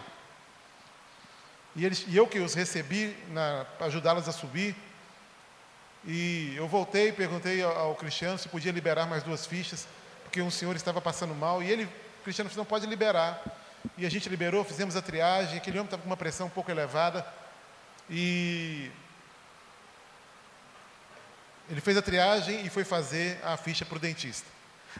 E, 1.73 1.85
eles, 1.85 2.03
e 2.05 2.17
eu 2.17 2.27
que 2.27 2.39
os 2.39 2.53
recebi 2.53 3.15
para 3.77 3.87
ajudá-los 3.87 4.27
a 4.27 4.33
subir, 4.33 4.75
e 6.05 6.53
eu 6.55 6.67
voltei 6.67 7.09
e 7.09 7.13
perguntei 7.13 7.61
ao, 7.61 7.95
Cristiano 7.95 8.37
se 8.37 8.49
podia 8.49 8.71
liberar 8.71 9.05
mais 9.05 9.23
duas 9.23 9.45
fichas, 9.45 9.87
porque 10.23 10.41
um 10.41 10.49
senhor 10.49 10.75
estava 10.75 10.99
passando 10.99 11.35
mal, 11.35 11.61
e 11.61 11.69
ele, 11.69 11.87
Cristiano, 12.23 12.49
não 12.55 12.65
pode 12.65 12.85
liberar. 12.85 13.41
E 13.97 14.05
a 14.05 14.09
gente 14.09 14.29
liberou, 14.29 14.63
fizemos 14.63 14.95
a 14.95 15.01
triagem. 15.01 15.57
Aquele 15.57 15.77
homem 15.77 15.87
estava 15.87 16.03
com 16.03 16.09
uma 16.09 16.17
pressão 16.17 16.47
um 16.47 16.49
pouco 16.49 16.69
elevada. 16.71 17.25
E 18.09 18.91
ele 21.69 21.81
fez 21.81 21.97
a 21.97 22.01
triagem 22.01 22.65
e 22.65 22.69
foi 22.69 22.83
fazer 22.83 23.39
a 23.43 23.57
ficha 23.57 23.85
para 23.85 23.97
o 23.97 23.99
dentista. 23.99 24.47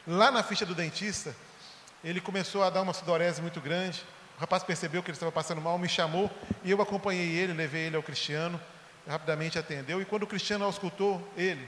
Lá 0.07 0.31
na 0.31 0.41
ficha 0.41 0.65
do 0.65 0.73
dentista, 0.73 1.35
ele 2.03 2.21
começou 2.21 2.63
a 2.63 2.69
dar 2.69 2.81
uma 2.81 2.93
sudorese 2.93 3.41
muito 3.41 3.59
grande. 3.59 4.03
O 4.37 4.39
rapaz 4.39 4.63
percebeu 4.63 5.03
que 5.03 5.11
ele 5.11 5.15
estava 5.15 5.31
passando 5.31 5.61
mal, 5.61 5.77
me 5.77 5.89
chamou 5.89 6.31
e 6.63 6.71
eu 6.71 6.81
acompanhei 6.81 7.37
ele, 7.37 7.53
levei 7.53 7.83
ele 7.83 7.95
ao 7.95 8.03
Cristiano. 8.03 8.59
Rapidamente 9.07 9.57
atendeu. 9.57 10.01
E 10.01 10.05
quando 10.05 10.23
o 10.23 10.27
Cristiano 10.27 10.65
auscultou 10.65 11.27
ele, 11.35 11.67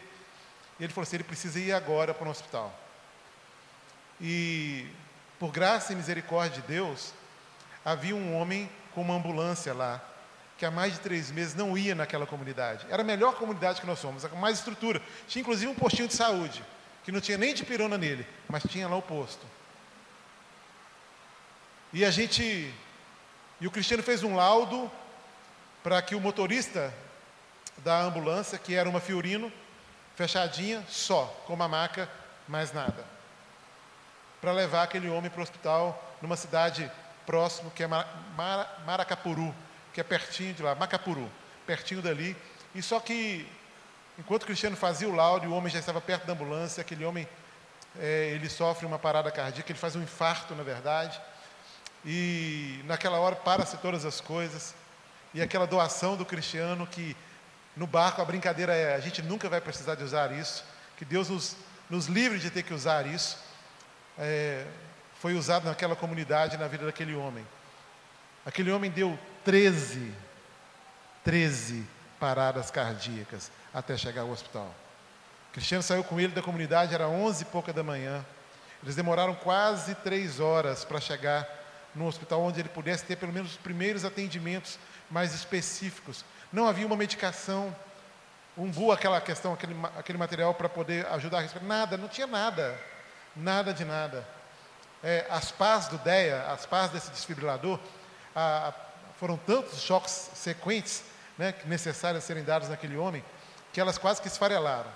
ele 0.79 0.93
falou 0.93 1.03
assim: 1.03 1.17
ele 1.17 1.23
precisa 1.23 1.59
ir 1.59 1.71
agora 1.71 2.13
para 2.13 2.27
o 2.27 2.31
hospital. 2.31 2.73
E 4.21 4.87
por 5.39 5.51
graça 5.51 5.93
e 5.93 5.95
misericórdia 5.95 6.61
de 6.61 6.67
Deus, 6.67 7.13
havia 7.83 8.15
um 8.15 8.35
homem 8.35 8.69
com 8.93 9.01
uma 9.01 9.15
ambulância 9.15 9.73
lá, 9.73 10.01
que 10.57 10.65
há 10.65 10.71
mais 10.71 10.93
de 10.93 10.99
três 10.99 11.31
meses 11.31 11.55
não 11.55 11.77
ia 11.77 11.95
naquela 11.95 12.25
comunidade. 12.25 12.85
Era 12.89 13.01
a 13.01 13.05
melhor 13.05 13.35
comunidade 13.35 13.81
que 13.81 13.87
nós 13.87 13.99
somos, 13.99 14.23
com 14.23 14.35
mais 14.37 14.59
estrutura. 14.59 15.01
Tinha 15.27 15.41
inclusive 15.41 15.71
um 15.71 15.75
postinho 15.75 16.07
de 16.07 16.13
saúde. 16.13 16.63
que 17.03 17.11
não 17.11 17.19
tinha 17.19 17.37
nem 17.37 17.53
de 17.53 17.65
pirona 17.65 17.97
nele, 17.97 18.25
mas 18.47 18.63
tinha 18.63 18.87
lá 18.87 18.95
o 18.95 19.01
posto. 19.01 19.45
E 21.91 22.05
a 22.05 22.09
gente. 22.09 22.73
E 23.59 23.67
o 23.67 23.71
Cristiano 23.71 24.01
fez 24.01 24.23
um 24.23 24.35
laudo 24.35 24.89
para 25.83 26.01
que 26.01 26.15
o 26.15 26.21
motorista 26.21 26.93
da 27.77 28.01
ambulância, 28.01 28.57
que 28.57 28.75
era 28.75 28.89
uma 28.89 28.99
Fiorino, 28.99 29.51
fechadinha, 30.15 30.83
só, 30.87 31.25
com 31.45 31.53
uma 31.53 31.67
maca, 31.67 32.09
mais 32.47 32.71
nada. 32.71 33.03
Para 34.39 34.51
levar 34.51 34.83
aquele 34.83 35.09
homem 35.09 35.29
para 35.29 35.39
o 35.39 35.43
hospital 35.43 36.17
numa 36.21 36.35
cidade 36.35 36.89
próximo, 37.25 37.71
que 37.71 37.83
é 37.83 37.87
Maracapuru, 38.85 39.53
que 39.93 40.01
é 40.01 40.03
pertinho 40.03 40.53
de 40.53 40.61
lá, 40.61 40.75
Macapuru, 40.75 41.29
pertinho 41.65 42.01
dali. 42.01 42.35
E 42.75 42.81
só 42.81 42.99
que, 42.99 43.47
enquanto 44.17 44.43
o 44.43 44.45
Cristiano 44.45 44.75
fazia 44.75 45.07
o 45.07 45.15
laudo, 45.15 45.47
o 45.47 45.53
homem 45.53 45.71
já 45.71 45.79
estava 45.79 46.01
perto 46.01 46.25
da 46.25 46.33
ambulância, 46.33 46.81
aquele 46.81 47.05
homem, 47.05 47.27
é, 47.99 48.31
ele 48.33 48.49
sofre 48.49 48.85
uma 48.85 48.99
parada 48.99 49.31
cardíaca, 49.31 49.71
ele 49.71 49.79
faz 49.79 49.95
um 49.95 50.01
infarto, 50.01 50.55
na 50.55 50.63
verdade. 50.63 51.19
E 52.05 52.81
naquela 52.85 53.19
hora 53.19 53.35
para-se 53.35 53.77
todas 53.77 54.03
as 54.03 54.19
coisas. 54.19 54.75
E 55.33 55.41
aquela 55.41 55.65
doação 55.65 56.15
do 56.17 56.25
Cristiano 56.25 56.85
que 56.85 57.15
no 57.75 57.87
barco 57.87 58.21
a 58.21 58.25
brincadeira 58.25 58.73
é, 58.73 58.95
a 58.95 58.99
gente 58.99 59.21
nunca 59.21 59.49
vai 59.49 59.59
precisar 59.59 59.95
de 59.95 60.03
usar 60.03 60.31
isso, 60.31 60.63
que 60.97 61.05
Deus 61.05 61.29
nos, 61.29 61.55
nos 61.89 62.07
livre 62.07 62.39
de 62.39 62.49
ter 62.49 62.63
que 62.63 62.73
usar 62.73 63.05
isso. 63.05 63.37
É, 64.17 64.65
foi 65.19 65.33
usado 65.33 65.65
naquela 65.65 65.95
comunidade, 65.95 66.57
na 66.57 66.67
vida 66.67 66.85
daquele 66.85 67.15
homem. 67.15 67.47
Aquele 68.45 68.71
homem 68.71 68.91
deu 68.91 69.17
13, 69.45 70.13
13 71.23 71.85
paradas 72.19 72.69
cardíacas 72.69 73.49
até 73.73 73.97
chegar 73.97 74.21
ao 74.21 74.29
hospital. 74.29 74.73
O 75.49 75.53
Cristiano 75.53 75.81
saiu 75.81 76.03
com 76.03 76.19
ele 76.19 76.33
da 76.33 76.41
comunidade, 76.41 76.93
era 76.93 77.07
11 77.07 77.43
e 77.43 77.45
pouca 77.45 77.71
da 77.71 77.83
manhã. 77.83 78.23
Eles 78.83 78.95
demoraram 78.95 79.33
quase 79.33 79.95
três 79.95 80.39
horas 80.39 80.83
para 80.83 80.99
chegar 80.99 81.47
no 81.95 82.05
hospital 82.05 82.41
onde 82.41 82.59
ele 82.59 82.69
pudesse 82.69 83.05
ter 83.05 83.15
pelo 83.15 83.31
menos 83.31 83.51
os 83.51 83.57
primeiros 83.57 84.03
atendimentos 84.03 84.77
mais 85.09 85.33
específicos. 85.33 86.25
Não 86.53 86.67
havia 86.67 86.85
uma 86.85 86.95
medicação, 86.95 87.75
um 88.55 88.69
bu, 88.69 88.91
aquela 88.91 89.19
questão, 89.19 89.53
aquele, 89.53 89.75
aquele 89.97 90.19
material 90.19 90.53
para 90.53 90.69
poder 90.69 91.07
ajudar 91.07 91.39
a 91.39 91.41
respirar. 91.41 91.65
Nada, 91.65 91.97
não 91.97 92.07
tinha 92.07 92.27
nada. 92.27 92.79
Nada 93.35 93.73
de 93.73 93.83
nada. 93.83 94.23
É, 95.03 95.25
as 95.31 95.51
pás 95.51 95.87
do 95.87 95.97
DEA, 95.97 96.45
as 96.51 96.67
pás 96.67 96.91
desse 96.91 97.09
desfibrilador, 97.09 97.79
a, 98.35 98.67
a, 98.67 98.73
foram 99.19 99.35
tantos 99.35 99.81
choques 99.81 100.29
sequentes 100.35 101.03
né, 101.39 101.55
necessários 101.65 102.23
a 102.23 102.27
serem 102.27 102.43
dados 102.43 102.69
naquele 102.69 102.97
homem, 102.97 103.25
que 103.73 103.81
elas 103.81 103.97
quase 103.97 104.21
que 104.21 104.27
esfarelaram. 104.27 104.91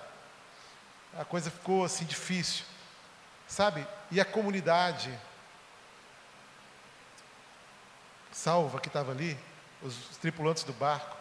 A 1.17 1.26
coisa 1.26 1.50
ficou 1.50 1.84
assim 1.84 2.06
difícil. 2.06 2.63
Sabe? 3.48 3.88
E 4.12 4.22
a 4.22 4.26
comunidade 4.26 5.12
salva 8.32 8.80
que 8.80 8.89
estava 8.89 9.12
ali, 9.12 9.36
os, 9.82 10.12
os 10.12 10.17
tripulantes 10.17 10.63
do 10.63 10.74
barco, 10.74 11.16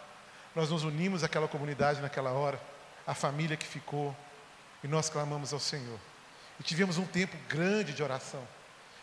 nós 0.57 0.71
nos 0.71 0.83
unimos 0.83 1.23
àquela 1.23 1.47
comunidade 1.47 2.01
naquela 2.01 2.31
hora, 2.31 2.59
a 3.05 3.13
família 3.13 3.55
que 3.55 3.67
ficou, 3.67 4.15
e 4.83 4.87
nós 4.87 5.07
clamamos 5.07 5.53
ao 5.53 5.59
Senhor. 5.59 5.99
E 6.59 6.63
tivemos 6.63 6.97
um 6.97 7.05
tempo 7.05 7.37
grande 7.47 7.93
de 7.93 8.01
oração, 8.01 8.41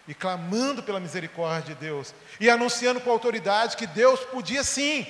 e 0.08 0.12
clamando 0.12 0.82
pela 0.82 0.98
misericórdia 0.98 1.72
de 1.72 1.80
Deus, 1.80 2.12
e 2.40 2.50
anunciando 2.50 3.00
com 3.00 3.08
autoridade 3.08 3.76
que 3.76 3.86
Deus 3.86 4.18
podia 4.24 4.64
sim 4.64 5.06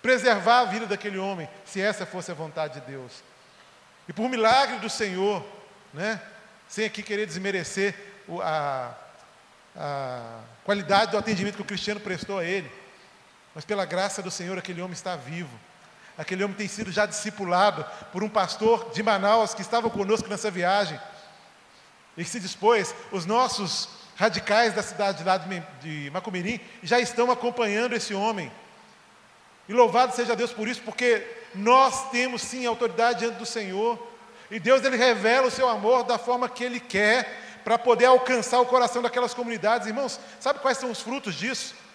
preservar 0.00 0.60
a 0.60 0.64
vida 0.64 0.86
daquele 0.86 1.18
homem, 1.18 1.46
se 1.66 1.78
essa 1.78 2.06
fosse 2.06 2.30
a 2.30 2.34
vontade 2.34 2.80
de 2.80 2.86
Deus. 2.86 3.22
E 4.08 4.14
por 4.14 4.30
milagre 4.30 4.78
do 4.78 4.88
Senhor, 4.88 5.44
né, 5.92 6.22
sem 6.66 6.86
aqui 6.86 7.02
querer 7.02 7.26
desmerecer 7.26 7.94
a, 8.42 8.94
a 9.76 10.40
qualidade 10.64 11.10
do 11.10 11.18
atendimento 11.18 11.56
que 11.56 11.62
o 11.62 11.66
cristiano 11.66 12.00
prestou 12.00 12.38
a 12.38 12.44
ele. 12.46 12.72
Mas 13.56 13.64
pela 13.64 13.86
graça 13.86 14.22
do 14.22 14.30
Senhor, 14.30 14.58
aquele 14.58 14.82
homem 14.82 14.92
está 14.92 15.16
vivo. 15.16 15.58
Aquele 16.18 16.44
homem 16.44 16.54
tem 16.54 16.68
sido 16.68 16.92
já 16.92 17.06
discipulado 17.06 17.86
por 18.12 18.22
um 18.22 18.28
pastor 18.28 18.90
de 18.92 19.02
Manaus 19.02 19.54
que 19.54 19.62
estava 19.62 19.88
conosco 19.88 20.28
nessa 20.28 20.50
viagem. 20.50 21.00
E 22.18 22.22
se 22.22 22.38
dispôs, 22.38 22.94
os 23.10 23.24
nossos 23.24 23.88
radicais 24.14 24.74
da 24.74 24.82
cidade 24.82 25.24
lá 25.24 25.38
de 25.38 26.10
Macumirim 26.10 26.60
já 26.82 27.00
estão 27.00 27.30
acompanhando 27.30 27.94
esse 27.94 28.12
homem. 28.12 28.52
E 29.66 29.72
louvado 29.72 30.14
seja 30.14 30.36
Deus 30.36 30.52
por 30.52 30.68
isso, 30.68 30.82
porque 30.82 31.26
nós 31.54 32.10
temos 32.10 32.42
sim 32.42 32.66
autoridade 32.66 33.20
diante 33.20 33.38
do 33.38 33.46
Senhor. 33.46 33.98
E 34.50 34.60
Deus 34.60 34.84
ele 34.84 34.98
revela 34.98 35.46
o 35.46 35.50
seu 35.50 35.66
amor 35.66 36.04
da 36.04 36.18
forma 36.18 36.46
que 36.46 36.62
ele 36.62 36.78
quer 36.78 37.60
para 37.64 37.78
poder 37.78 38.04
alcançar 38.04 38.60
o 38.60 38.66
coração 38.66 39.00
daquelas 39.00 39.32
comunidades. 39.32 39.88
Irmãos, 39.88 40.20
sabe 40.38 40.58
quais 40.58 40.76
são 40.76 40.90
os 40.90 41.00
frutos 41.00 41.34
disso? 41.34 41.85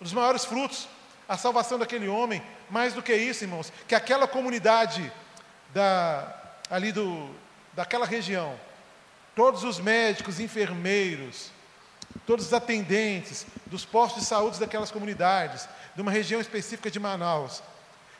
Os 0.00 0.12
maiores 0.12 0.44
frutos, 0.44 0.88
a 1.28 1.36
salvação 1.36 1.78
daquele 1.78 2.08
homem, 2.08 2.42
mais 2.70 2.92
do 2.92 3.02
que 3.02 3.14
isso, 3.14 3.44
irmãos, 3.44 3.72
que 3.88 3.94
aquela 3.94 4.28
comunidade 4.28 5.12
da, 5.72 6.34
ali 6.70 6.92
do, 6.92 7.30
daquela 7.72 8.06
região, 8.06 8.58
todos 9.34 9.64
os 9.64 9.78
médicos, 9.78 10.40
enfermeiros, 10.40 11.50
todos 12.26 12.46
os 12.46 12.52
atendentes 12.52 13.46
dos 13.66 13.84
postos 13.84 14.22
de 14.22 14.28
saúde 14.28 14.58
daquelas 14.58 14.90
comunidades, 14.90 15.68
de 15.94 16.02
uma 16.02 16.10
região 16.10 16.40
específica 16.40 16.90
de 16.90 17.00
Manaus, 17.00 17.62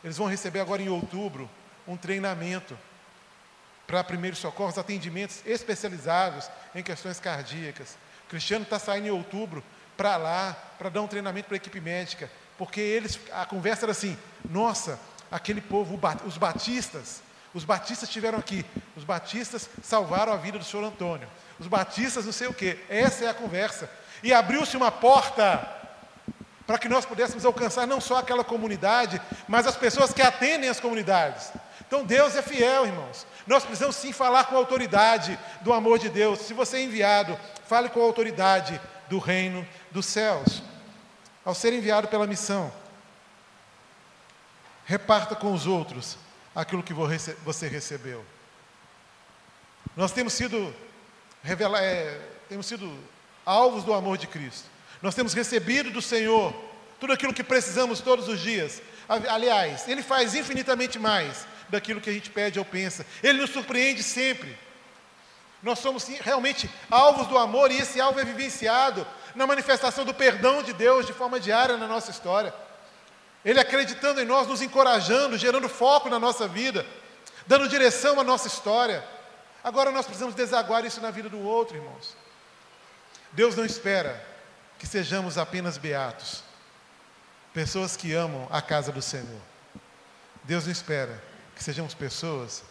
eles 0.03 0.17
vão 0.17 0.27
receber 0.27 0.61
agora 0.61 0.83
em 0.83 0.89
outubro 0.89 1.49
um 1.87 1.97
treinamento 1.97 2.77
para 3.87 4.03
primeiros 4.03 4.39
socorros, 4.39 4.79
atendimentos 4.79 5.41
especializados 5.47 6.51
em 6.75 6.83
questões 6.83 7.21
cardíacas. 7.21 7.97
O 8.27 8.31
Cristiano 8.31 8.65
está 8.65 8.79
saindo 8.79 9.07
em 9.07 9.11
outubro 9.11 9.63
para 9.97 10.17
lá, 10.17 10.57
para 10.79 10.89
dar 10.89 11.03
um 11.03 11.07
treinamento 11.07 11.49
para 11.49 11.57
a 11.57 11.59
equipe 11.59 11.81
médica, 11.81 12.31
porque 12.59 12.81
eles, 12.81 13.19
a 13.33 13.45
conversa 13.47 13.85
era 13.85 13.93
assim: 13.93 14.17
nossa, 14.49 14.99
aquele 15.31 15.61
povo, 15.61 15.99
os 16.25 16.37
batistas, 16.37 17.23
os 17.55 17.65
batistas 17.65 18.09
estiveram 18.09 18.39
aqui, 18.39 18.65
os 18.97 19.05
batistas 19.05 19.69
salvaram 19.83 20.33
a 20.33 20.37
vida 20.37 20.59
do 20.59 20.65
senhor 20.65 20.85
Antônio, 20.85 21.29
os 21.59 21.67
batistas 21.67 22.27
não 22.27 22.33
sei 22.33 22.49
o 22.49 22.55
quê, 22.55 22.79
essa 22.89 23.25
é 23.25 23.29
a 23.29 23.35
conversa. 23.35 23.91
E 24.23 24.33
abriu-se 24.33 24.77
uma 24.77 24.91
porta 24.91 25.77
para 26.67 26.79
que 26.79 26.89
nós 26.89 27.05
pudéssemos 27.05 27.45
alcançar 27.45 27.87
não 27.87 28.01
só 28.01 28.19
aquela 28.19 28.43
comunidade, 28.43 29.21
mas 29.47 29.67
as 29.67 29.77
pessoas 29.77 30.13
que 30.13 30.23
atendem 30.23 30.69
as 30.69 30.81
comunidades. 30.81 31.53
Então 31.87 32.05
Deus 32.05 32.35
é 32.35 32.43
fiel, 32.43 32.87
irmãos. 32.87 33.27
Nós 33.47 33.63
precisamos 33.63 33.95
sim 33.95 34.13
falar 34.13 34.45
com 34.45 34.57
a 34.57 34.59
autoridade 34.59 35.39
do 35.61 35.73
amor 35.73 35.99
de 35.99 36.09
Deus. 36.09 36.41
Se 36.41 36.53
você 36.53 36.79
é 36.79 36.83
enviado, 36.83 37.39
fale 37.67 37.89
com 37.89 38.01
a 38.01 38.05
autoridade 38.05 38.81
do 39.09 39.19
reino 39.19 39.67
dos 39.91 40.07
céus. 40.07 40.63
Ao 41.45 41.55
ser 41.55 41.73
enviado 41.73 42.09
pela 42.09 42.27
missão, 42.27 42.73
reparta 44.85 45.35
com 45.35 45.53
os 45.53 45.67
outros 45.67 46.19
aquilo 46.55 46.83
que 46.83 46.95
você 46.95 47.69
recebeu. 47.69 48.25
Nós 49.97 50.13
temos 50.13 50.33
sido 50.33 50.75
revela, 51.47 51.81
é, 51.81 52.21
temos 52.49 52.67
sido 52.67 52.93
alvos 53.45 53.85
do 53.85 53.95
amor 53.95 54.19
de 54.19 54.27
Cristo. 54.27 54.69
Nós 55.01 55.15
temos 55.15 55.33
recebido 55.33 55.91
do 55.91 56.03
Senhor 56.03 56.55
tudo 56.99 57.13
aquilo 57.13 57.33
que 57.33 57.45
precisamos 57.45 58.01
todos 58.01 58.29
os 58.29 58.41
dias. 58.41 58.83
Aliás, 59.09 59.87
Ele 59.87 60.03
faz 60.03 60.35
infinitamente 60.35 60.99
mais 60.99 61.47
daquilo 61.69 62.01
que 62.01 62.11
a 62.11 62.13
gente 62.13 62.31
pede 62.31 62.59
ou 62.59 62.65
pensa. 62.65 63.07
Ele 63.23 63.41
nos 63.41 63.51
surpreende 63.51 64.03
sempre. 64.03 64.59
Nós 65.63 65.79
somos 65.79 66.07
realmente 66.07 66.71
alvos 66.91 67.27
do 67.27 67.39
amor 67.39 67.71
e 67.71 67.79
esse 67.79 68.01
alvo 68.01 68.21
é 68.21 68.25
vivenciado 68.25 69.07
na 69.35 69.47
manifestação 69.47 70.05
do 70.05 70.15
perdão 70.15 70.63
de 70.63 70.73
Deus 70.73 71.07
de 71.07 71.13
forma 71.13 71.41
diária 71.41 71.77
na 71.77 71.87
nossa 71.87 72.11
história. 72.11 72.55
Ele 73.45 73.61
acreditando 73.61 74.21
em 74.21 74.25
nós, 74.25 74.47
nos 74.47 74.61
encorajando, 74.61 75.39
gerando 75.39 75.69
foco 75.69 76.09
na 76.09 76.19
nossa 76.19 76.49
vida, 76.49 76.85
dando 77.47 77.69
direção 77.69 78.19
à 78.19 78.25
nossa 78.25 78.49
história. 78.49 79.05
Agora 79.63 79.91
nós 79.91 80.05
precisamos 80.05 80.35
desaguar 80.35 80.85
isso 80.85 81.01
na 81.01 81.11
vida 81.11 81.29
do 81.29 81.41
outro, 81.41 81.77
irmãos. 81.77 82.17
Deus 83.33 83.55
não 83.57 83.65
espera 83.65 84.25
que 84.79 84.87
sejamos 84.87 85.39
apenas 85.39 85.79
beatos, 85.79 86.43
pessoas 87.53 87.97
que 87.97 88.13
amam 88.13 88.47
a 88.51 88.61
casa 88.61 88.93
do 88.93 89.03
Senhor. 89.03 89.41
Deus 90.45 90.65
não 90.65 90.73
espera 90.73 91.23
que 91.55 91.63
sejamos 91.63 91.95
pessoas 91.95 92.63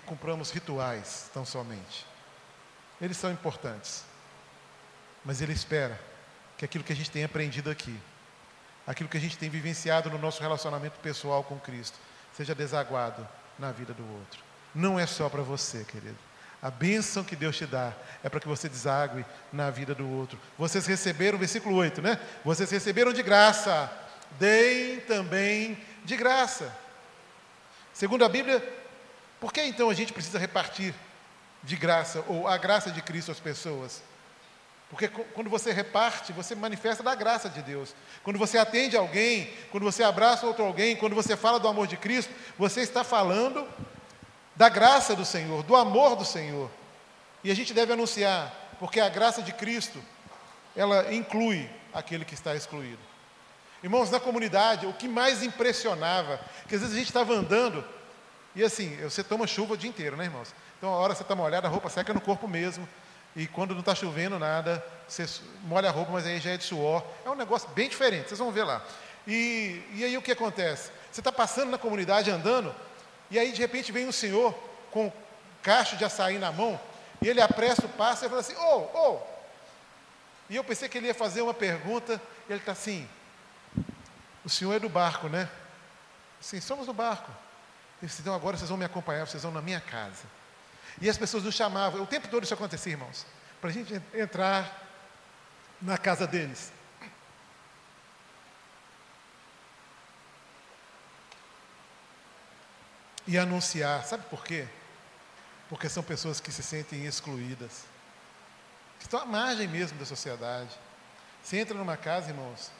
que 0.00 0.06
cumpramos 0.06 0.50
rituais 0.50 1.30
tão 1.32 1.44
somente. 1.44 2.06
Eles 3.00 3.16
são 3.16 3.30
importantes, 3.30 4.04
mas 5.24 5.40
Ele 5.40 5.52
espera 5.52 5.98
que 6.56 6.64
aquilo 6.64 6.84
que 6.84 6.92
a 6.92 6.96
gente 6.96 7.10
tem 7.10 7.24
aprendido 7.24 7.70
aqui, 7.70 7.98
aquilo 8.86 9.08
que 9.08 9.16
a 9.16 9.20
gente 9.20 9.38
tem 9.38 9.48
vivenciado 9.48 10.10
no 10.10 10.18
nosso 10.18 10.40
relacionamento 10.40 10.98
pessoal 11.00 11.42
com 11.42 11.58
Cristo, 11.58 11.98
seja 12.34 12.54
desaguado 12.54 13.26
na 13.58 13.72
vida 13.72 13.92
do 13.92 14.02
outro. 14.02 14.40
Não 14.74 14.98
é 15.00 15.06
só 15.06 15.28
para 15.28 15.42
você, 15.42 15.84
querido. 15.84 16.18
A 16.62 16.70
bênção 16.70 17.22
que 17.22 17.36
Deus 17.36 17.56
te 17.56 17.66
dá 17.66 17.92
é 18.22 18.28
para 18.28 18.40
que 18.40 18.48
você 18.48 18.68
desague 18.68 19.24
na 19.52 19.70
vida 19.70 19.94
do 19.94 20.08
outro. 20.08 20.38
Vocês 20.58 20.86
receberam, 20.86 21.38
versículo 21.38 21.76
8, 21.76 22.02
né? 22.02 22.18
Vocês 22.44 22.70
receberam 22.70 23.12
de 23.12 23.22
graça, 23.22 23.90
deem 24.38 25.00
também 25.00 25.78
de 26.04 26.16
graça. 26.16 26.74
Segundo 27.92 28.24
a 28.24 28.28
Bíblia, 28.28 28.62
por 29.40 29.52
que 29.52 29.62
então 29.62 29.90
a 29.90 29.94
gente 29.94 30.12
precisa 30.12 30.38
repartir 30.38 30.94
de 31.62 31.76
graça, 31.76 32.24
ou 32.28 32.46
a 32.46 32.56
graça 32.56 32.90
de 32.90 33.02
Cristo 33.02 33.32
às 33.32 33.40
pessoas. 33.40 34.02
Porque 34.88 35.08
quando 35.08 35.50
você 35.50 35.72
reparte, 35.72 36.32
você 36.32 36.54
manifesta 36.54 37.02
da 37.02 37.14
graça 37.14 37.48
de 37.48 37.60
Deus. 37.60 37.94
Quando 38.22 38.38
você 38.38 38.56
atende 38.56 38.96
alguém, 38.96 39.52
quando 39.70 39.82
você 39.82 40.04
abraça 40.04 40.46
outro 40.46 40.64
alguém, 40.64 40.94
quando 40.94 41.14
você 41.14 41.36
fala 41.36 41.58
do 41.58 41.66
amor 41.66 41.88
de 41.88 41.96
Cristo, 41.96 42.32
você 42.56 42.82
está 42.82 43.02
falando 43.02 43.66
da 44.54 44.68
graça 44.68 45.16
do 45.16 45.24
Senhor, 45.24 45.64
do 45.64 45.74
amor 45.74 46.14
do 46.14 46.24
Senhor. 46.24 46.70
E 47.42 47.50
a 47.50 47.54
gente 47.54 47.74
deve 47.74 47.92
anunciar, 47.92 48.54
porque 48.78 49.00
a 49.00 49.08
graça 49.08 49.42
de 49.42 49.52
Cristo, 49.52 50.00
ela 50.74 51.12
inclui 51.12 51.68
aquele 51.92 52.24
que 52.24 52.34
está 52.34 52.54
excluído. 52.54 53.00
Irmãos, 53.82 54.10
na 54.10 54.20
comunidade, 54.20 54.86
o 54.86 54.92
que 54.92 55.08
mais 55.08 55.42
impressionava, 55.42 56.40
que 56.68 56.74
às 56.74 56.80
vezes 56.80 56.94
a 56.94 56.98
gente 56.98 57.08
estava 57.08 57.34
andando, 57.34 57.84
e 58.56 58.64
assim, 58.64 58.96
você 58.96 59.22
toma 59.22 59.46
chuva 59.46 59.74
o 59.74 59.76
dia 59.76 59.90
inteiro, 59.90 60.16
né, 60.16 60.24
irmãos? 60.24 60.54
Então, 60.78 60.88
a 60.88 60.96
hora 60.96 61.14
você 61.14 61.20
está 61.20 61.34
molhada, 61.34 61.68
a 61.68 61.70
roupa 61.70 61.90
seca 61.90 62.14
no 62.14 62.20
corpo 62.22 62.48
mesmo. 62.48 62.88
E 63.36 63.46
quando 63.46 63.74
não 63.74 63.80
está 63.80 63.94
chovendo 63.94 64.38
nada, 64.38 64.82
você 65.06 65.26
molha 65.64 65.90
a 65.90 65.92
roupa, 65.92 66.12
mas 66.12 66.26
aí 66.26 66.40
já 66.40 66.52
é 66.52 66.56
de 66.56 66.64
suor. 66.64 67.04
É 67.22 67.28
um 67.28 67.34
negócio 67.34 67.68
bem 67.70 67.86
diferente, 67.86 68.28
vocês 68.28 68.38
vão 68.38 68.50
ver 68.50 68.64
lá. 68.64 68.82
E, 69.26 69.82
e 69.92 70.04
aí 70.04 70.16
o 70.16 70.22
que 70.22 70.32
acontece? 70.32 70.90
Você 71.12 71.20
está 71.20 71.30
passando 71.30 71.70
na 71.70 71.76
comunidade 71.76 72.30
andando, 72.30 72.74
e 73.30 73.38
aí 73.38 73.52
de 73.52 73.60
repente 73.60 73.92
vem 73.92 74.08
um 74.08 74.12
senhor 74.12 74.54
com 74.90 75.08
um 75.08 75.12
cacho 75.62 75.96
de 75.96 76.04
açaí 76.06 76.38
na 76.38 76.50
mão, 76.50 76.80
e 77.20 77.28
ele 77.28 77.42
apressa 77.42 77.84
o 77.84 77.90
passo 77.90 78.24
e 78.24 78.28
fala 78.30 78.40
assim, 78.40 78.56
ô, 78.56 78.88
oh, 78.94 78.98
ô. 78.98 79.12
Oh. 79.12 79.20
E 80.48 80.56
eu 80.56 80.64
pensei 80.64 80.88
que 80.88 80.96
ele 80.96 81.08
ia 81.08 81.14
fazer 81.14 81.42
uma 81.42 81.52
pergunta, 81.52 82.18
e 82.48 82.52
ele 82.52 82.60
está 82.60 82.72
assim, 82.72 83.06
o 84.42 84.48
senhor 84.48 84.72
é 84.72 84.78
do 84.78 84.88
barco, 84.88 85.28
né? 85.28 85.46
Sim, 86.40 86.58
somos 86.60 86.86
do 86.86 86.94
barco. 86.94 87.30
Então 88.20 88.34
agora 88.34 88.56
vocês 88.56 88.68
vão 88.68 88.78
me 88.78 88.84
acompanhar, 88.84 89.26
vocês 89.26 89.42
vão 89.42 89.52
na 89.52 89.60
minha 89.60 89.80
casa. 89.80 90.24
E 91.00 91.10
as 91.10 91.18
pessoas 91.18 91.42
nos 91.42 91.54
chamavam, 91.54 92.02
o 92.02 92.06
tempo 92.06 92.28
todo 92.28 92.44
isso 92.44 92.54
acontecia, 92.54 92.92
irmãos, 92.92 93.26
para 93.60 93.70
a 93.70 93.72
gente 93.72 94.00
entrar 94.14 94.86
na 95.82 95.98
casa 95.98 96.26
deles. 96.26 96.72
E 103.26 103.36
anunciar, 103.36 104.04
sabe 104.04 104.24
por 104.30 104.44
quê? 104.44 104.68
Porque 105.68 105.88
são 105.88 106.02
pessoas 106.02 106.38
que 106.38 106.52
se 106.52 106.62
sentem 106.62 107.06
excluídas, 107.06 107.84
que 108.98 109.04
estão 109.04 109.20
à 109.20 109.26
margem 109.26 109.66
mesmo 109.66 109.98
da 109.98 110.06
sociedade. 110.06 110.70
Você 111.42 111.58
entra 111.58 111.76
numa 111.76 111.96
casa, 111.96 112.30
irmãos, 112.30 112.70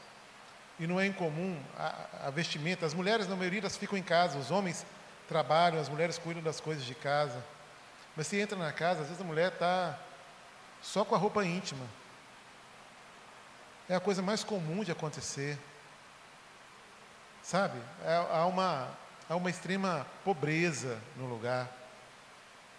e 0.79 0.87
não 0.87 1.01
é 1.01 1.07
incomum 1.07 1.61
a, 1.77 2.29
a 2.29 2.31
vestimenta, 2.31 2.87
as 2.87 2.95
mulheres, 2.95 3.27
na 3.27 3.35
maioria, 3.35 3.59
elas 3.59 3.77
ficam 3.77 3.99
em 3.99 4.03
casa, 4.03 4.39
os 4.39 4.53
homens 4.53 4.87
trabalham, 5.29 5.81
as 5.81 5.89
mulheres 5.89 6.19
cuidam 6.19 6.43
das 6.43 6.61
coisas 6.61 6.85
de 6.85 6.95
casa. 6.95 7.43
Mas 8.17 8.27
você 8.27 8.41
entra 8.41 8.57
na 8.57 8.73
casa, 8.73 9.03
às 9.03 9.09
vezes 9.09 9.21
a 9.21 9.27
mulher 9.27 9.53
está 9.53 9.99
só 10.83 11.05
com 11.05 11.15
a 11.15 11.19
roupa 11.19 11.45
íntima. 11.45 11.85
É 13.89 13.95
a 13.95 14.01
coisa 14.01 14.23
mais 14.23 14.43
comum 14.43 14.83
de 14.83 14.91
acontecer. 14.91 15.59
Sabe? 17.43 17.79
É, 18.05 18.27
há, 18.33 18.47
uma, 18.47 18.89
há 19.29 19.37
uma 19.37 19.51
extrema 19.51 20.07
pobreza 20.25 20.99
no 21.17 21.27
lugar. 21.27 21.71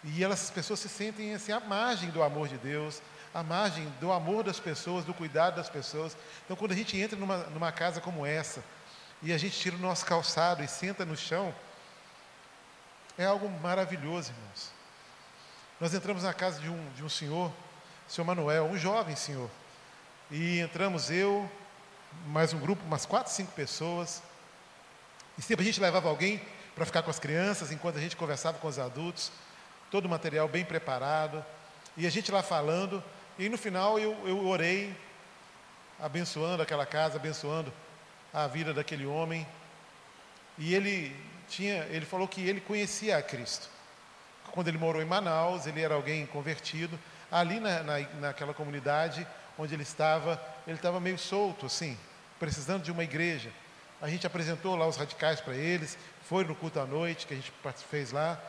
E 0.04 0.24
elas, 0.24 0.44
as 0.44 0.50
pessoas 0.50 0.80
se 0.80 0.90
sentem 0.90 1.34
assim, 1.34 1.52
à 1.52 1.60
margem 1.60 2.10
do 2.10 2.22
amor 2.22 2.48
de 2.48 2.58
Deus, 2.58 3.02
à 3.34 3.44
margem 3.44 3.88
do 4.00 4.12
amor 4.12 4.44
das 4.44 4.60
pessoas, 4.60 5.06
do 5.06 5.14
cuidado 5.14 5.56
das 5.56 5.70
pessoas. 5.70 6.18
Então, 6.44 6.58
quando 6.58 6.72
a 6.72 6.76
gente 6.76 6.98
entra 6.98 7.18
numa, 7.18 7.38
numa 7.46 7.72
casa 7.72 8.02
como 8.02 8.26
essa, 8.26 8.64
e 9.22 9.34
a 9.34 9.38
gente 9.38 9.58
tira 9.58 9.76
o 9.76 9.80
nosso 9.80 10.06
calçado 10.06 10.64
e 10.64 10.68
senta 10.68 11.06
no 11.06 11.16
chão, 11.16 11.54
é 13.18 13.26
algo 13.26 13.50
maravilhoso, 13.62 14.32
irmãos. 14.32 14.72
Nós 15.80 15.94
entramos 15.94 16.24
na 16.24 16.34
casa 16.34 16.60
de 16.62 16.70
um, 16.70 16.92
de 16.92 17.04
um 17.04 17.10
senhor, 17.10 17.52
senhor 18.08 18.26
Manuel, 18.26 18.66
um 18.66 18.78
jovem 18.78 19.16
senhor. 19.16 19.50
E 20.30 20.60
entramos 20.60 21.10
eu, 21.10 21.50
mais 22.28 22.54
um 22.54 22.60
grupo, 22.60 22.84
umas 22.86 23.06
quatro, 23.06 23.32
cinco 23.32 23.52
pessoas. 23.54 24.22
E 25.38 25.42
sempre 25.42 25.64
a 25.64 25.66
gente 25.66 25.82
levava 25.82 26.10
alguém 26.10 26.42
para 26.76 26.86
ficar 26.86 27.02
com 27.02 27.10
as 27.10 27.18
crianças, 27.18 27.72
enquanto 27.72 27.98
a 27.98 28.02
gente 28.02 28.16
conversava 28.16 28.60
com 28.60 28.68
os 28.68 28.78
adultos. 28.78 29.32
Todo 29.90 30.06
o 30.06 30.10
material 30.10 30.48
bem 30.48 30.64
preparado. 30.64 31.44
E 31.96 32.06
a 32.06 32.10
gente 32.12 32.32
lá 32.32 32.44
falando. 32.44 33.04
E 33.40 33.50
no 33.50 33.58
final 33.58 33.98
eu, 33.98 34.16
eu 34.28 34.46
orei, 34.46 34.96
abençoando 36.00 36.62
aquela 36.62 36.86
casa, 36.86 37.18
abençoando 37.18 37.74
a 38.32 38.46
vida 38.46 38.74
daquele 38.74 39.06
homem. 39.06 39.48
E 40.58 40.74
ele 40.76 41.16
tinha, 41.48 41.84
ele 41.90 42.06
falou 42.06 42.28
que 42.28 42.42
ele 42.42 42.62
conhecia 42.62 43.18
a 43.18 43.22
Cristo 43.22 43.70
quando 44.58 44.70
ele 44.70 44.78
morou 44.80 45.00
em 45.00 45.06
Manaus, 45.06 45.68
ele 45.68 45.84
era 45.84 45.94
alguém 45.94 46.26
convertido. 46.26 47.00
Ali 47.32 47.60
na, 47.60 47.84
na, 47.84 48.00
naquela 48.20 48.56
comunidade 48.56 49.28
onde 49.56 49.72
ele 49.76 49.84
estava, 49.84 50.44
ele 50.66 50.78
estava 50.78 51.00
meio 51.00 51.20
solto, 51.20 51.68
assim, 51.68 51.96
precisando 52.40 52.82
de 52.82 52.92
uma 52.92 53.04
igreja. 53.04 53.52
A 54.02 54.10
gente 54.10 54.26
apresentou 54.26 54.76
lá 54.76 54.88
os 54.88 54.98
radicais 54.98 55.40
para 55.40 55.54
eles, 55.54 55.96
foi 56.24 56.44
no 56.44 56.56
culto 56.56 56.80
à 56.80 56.88
noite 56.88 57.28
que 57.28 57.36
a 57.36 57.38
gente 57.38 57.54
fez 57.88 58.12
lá. 58.12 58.42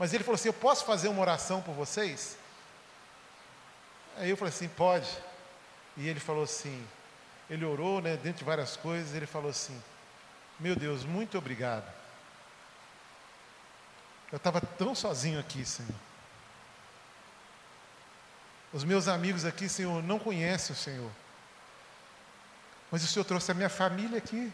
Mas 0.00 0.12
ele 0.12 0.24
falou 0.24 0.34
assim: 0.34 0.48
Eu 0.48 0.52
posso 0.52 0.84
fazer 0.84 1.06
uma 1.06 1.20
oração 1.20 1.62
por 1.62 1.76
vocês? 1.76 2.36
Aí 4.16 4.30
eu 4.30 4.36
falei 4.36 4.52
assim: 4.52 4.66
Pode. 4.66 5.08
E 5.96 6.08
ele 6.08 6.18
falou 6.18 6.42
assim: 6.42 6.84
Ele 7.48 7.64
orou, 7.64 8.00
né, 8.00 8.16
dentro 8.16 8.38
de 8.38 8.44
várias 8.44 8.76
coisas, 8.76 9.14
ele 9.14 9.26
falou 9.26 9.50
assim: 9.50 9.80
Meu 10.58 10.74
Deus, 10.74 11.04
muito 11.04 11.38
obrigado 11.38 12.01
eu 14.32 14.38
estava 14.38 14.60
tão 14.60 14.94
sozinho 14.94 15.38
aqui, 15.38 15.62
Senhor. 15.64 15.94
Os 18.72 18.82
meus 18.82 19.06
amigos 19.06 19.44
aqui, 19.44 19.68
Senhor, 19.68 20.02
não 20.02 20.18
conhecem 20.18 20.74
o 20.74 20.78
Senhor. 20.78 21.10
Mas 22.90 23.04
o 23.04 23.06
Senhor 23.06 23.24
trouxe 23.24 23.50
a 23.50 23.54
minha 23.54 23.68
família 23.68 24.16
aqui. 24.16 24.50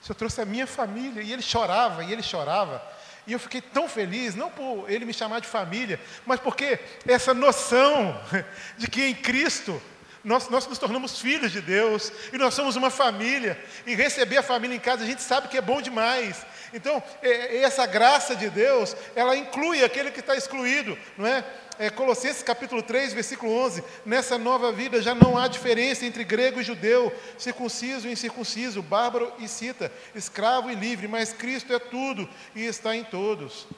O 0.00 0.06
Senhor 0.06 0.16
trouxe 0.16 0.40
a 0.40 0.46
minha 0.46 0.66
família. 0.66 1.22
E 1.22 1.30
ele 1.32 1.42
chorava, 1.42 2.02
e 2.02 2.10
ele 2.10 2.22
chorava. 2.22 2.82
E 3.26 3.32
eu 3.32 3.38
fiquei 3.38 3.60
tão 3.60 3.86
feliz, 3.88 4.34
não 4.34 4.50
por 4.50 4.90
ele 4.90 5.04
me 5.04 5.12
chamar 5.12 5.40
de 5.40 5.46
família, 5.46 6.00
mas 6.26 6.40
porque 6.40 6.78
essa 7.06 7.32
noção 7.32 8.18
de 8.76 8.88
que 8.88 9.04
em 9.04 9.14
Cristo 9.14 9.80
nós, 10.24 10.48
nós 10.48 10.66
nos 10.66 10.78
tornamos 10.78 11.20
filhos 11.20 11.52
de 11.52 11.60
Deus, 11.60 12.10
e 12.32 12.38
nós 12.38 12.54
somos 12.54 12.76
uma 12.76 12.90
família, 12.90 13.62
e 13.86 13.94
receber 13.94 14.38
a 14.38 14.42
família 14.42 14.74
em 14.74 14.80
casa 14.80 15.04
a 15.04 15.06
gente 15.06 15.22
sabe 15.22 15.48
que 15.48 15.58
é 15.58 15.60
bom 15.60 15.82
demais. 15.82 16.44
Então, 16.72 17.00
é, 17.22 17.28
é, 17.28 17.62
essa 17.62 17.86
graça 17.86 18.34
de 18.34 18.48
Deus, 18.48 18.96
ela 19.14 19.36
inclui 19.36 19.84
aquele 19.84 20.10
que 20.10 20.20
está 20.20 20.34
excluído, 20.34 20.98
não 21.16 21.26
é? 21.26 21.44
é? 21.78 21.90
Colossenses 21.90 22.42
capítulo 22.42 22.82
3, 22.82 23.12
versículo 23.12 23.52
11: 23.52 23.84
Nessa 24.04 24.38
nova 24.38 24.72
vida 24.72 25.00
já 25.00 25.14
não 25.14 25.38
há 25.38 25.46
diferença 25.46 26.04
entre 26.04 26.24
grego 26.24 26.60
e 26.60 26.64
judeu, 26.64 27.14
circunciso 27.38 28.08
e 28.08 28.12
incircunciso, 28.12 28.82
bárbaro 28.82 29.32
e 29.38 29.46
cita, 29.46 29.92
escravo 30.14 30.70
e 30.70 30.74
livre, 30.74 31.06
mas 31.06 31.32
Cristo 31.32 31.72
é 31.72 31.78
tudo 31.78 32.28
e 32.56 32.64
está 32.64 32.96
em 32.96 33.04
todos. 33.04 33.68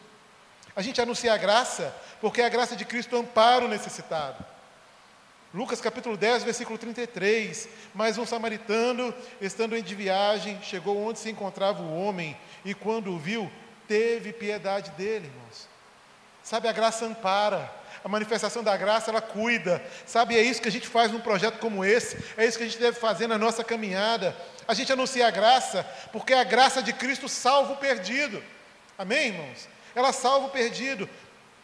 A 0.75 0.81
gente 0.81 1.01
anuncia 1.01 1.35
a 1.35 1.39
graça, 1.39 1.95
porque 2.21 2.41
a 2.41 2.49
graça 2.49 2.77
de 2.77 2.85
Cristo 2.85 3.17
ampara 3.17 3.65
o 3.65 3.69
necessitado. 3.69 4.56
Lucas 5.57 5.81
capítulo 5.81 6.19
10, 6.19 6.45
versículo 6.45 6.77
33. 6.77 7.67
Mas 7.95 8.19
um 8.19 8.27
samaritano, 8.27 9.15
estando 9.41 9.81
de 9.81 9.95
viagem, 9.95 10.61
chegou 10.63 11.03
onde 11.03 11.19
se 11.19 11.31
encontrava 11.31 11.83
o 11.83 11.99
homem, 11.99 12.37
e 12.63 12.75
quando 12.75 13.11
o 13.11 13.19
viu, 13.19 13.51
teve 13.89 14.35
piedade 14.35 14.91
dele, 14.91 15.29
irmãos. 15.29 15.67
Sabe, 16.43 16.69
a 16.69 16.73
graça 16.73 17.07
ampara, 17.07 17.73
a 18.05 18.09
manifestação 18.09 18.63
da 18.63 18.77
graça, 18.77 19.11
ela 19.11 19.23
cuida. 19.23 19.83
Sabe, 20.05 20.37
é 20.37 20.43
isso 20.43 20.61
que 20.61 20.69
a 20.69 20.73
gente 20.73 20.89
faz 20.89 21.11
num 21.11 21.21
projeto 21.21 21.59
como 21.59 21.83
esse, 21.83 22.23
é 22.37 22.45
isso 22.45 22.59
que 22.59 22.65
a 22.65 22.67
gente 22.67 22.79
deve 22.79 23.01
fazer 23.01 23.27
na 23.27 23.39
nossa 23.39 23.65
caminhada. 23.65 24.37
A 24.69 24.75
gente 24.75 24.93
anuncia 24.93 25.27
a 25.27 25.31
graça, 25.31 25.85
porque 26.13 26.35
a 26.35 26.45
graça 26.45 26.83
de 26.83 26.93
Cristo 26.93 27.31
salva 27.31 27.73
o 27.73 27.77
perdido. 27.79 28.45
Amém, 28.99 29.29
irmãos? 29.29 29.67
Ela 29.95 30.13
salva 30.13 30.49
o 30.49 30.51
perdido. 30.51 31.09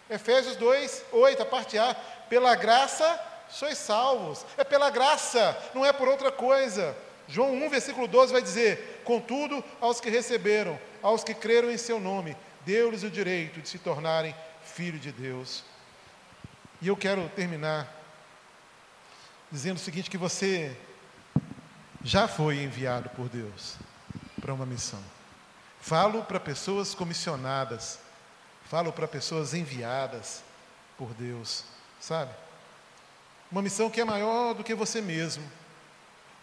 Efésios 0.09 0.57
2, 0.57 1.05
8, 1.13 1.43
a 1.43 1.45
parte 1.45 1.77
A. 1.77 1.95
Pela 2.31 2.55
graça 2.55 3.32
sois 3.53 3.79
salvos. 3.79 4.45
É 4.57 4.65
pela 4.65 4.91
graça, 4.91 5.57
não 5.75 5.85
é 5.85 5.93
por 5.93 6.09
outra 6.09 6.33
coisa. 6.33 6.97
João 7.29 7.53
1, 7.55 7.69
versículo 7.69 8.09
12 8.09 8.33
vai 8.33 8.43
dizer: 8.43 9.03
Contudo, 9.05 9.63
aos 9.81 10.01
que 10.01 10.11
receberam, 10.11 10.79
aos 11.03 11.23
que 11.23 11.35
creram 11.35 11.71
em 11.71 11.79
seu 11.79 12.01
nome, 12.01 12.37
deu-lhes 12.65 13.03
o 13.03 13.11
direito 13.11 13.61
de 13.61 13.69
se 13.69 13.79
tornarem 13.79 14.35
filhos 14.63 15.01
de 15.01 15.13
Deus. 15.13 15.65
E 16.81 16.89
eu 16.89 16.97
quero 16.97 17.29
terminar 17.31 17.89
dizendo 19.51 19.77
o 19.77 19.81
seguinte: 19.81 20.11
que 20.11 20.19
você 20.19 20.77
já 22.03 22.27
foi 22.27 22.63
enviado 22.63 23.09
por 23.11 23.29
Deus 23.29 23.77
para 24.41 24.53
uma 24.53 24.67
missão. 24.67 25.01
Falo 25.81 26.25
para 26.25 26.41
pessoas 26.41 26.95
comissionadas, 26.95 27.99
falo 28.65 28.93
para 28.93 29.07
pessoas 29.07 29.55
enviadas 29.55 30.43
por 30.97 31.13
Deus, 31.15 31.65
sabe? 32.01 32.33
Uma 33.53 33.61
missão 33.61 33.91
que 33.91 34.01
é 34.01 34.05
maior 34.05 34.55
do 34.55 34.65
que 34.65 34.75
você 34.75 35.03
mesmo. 35.03 35.45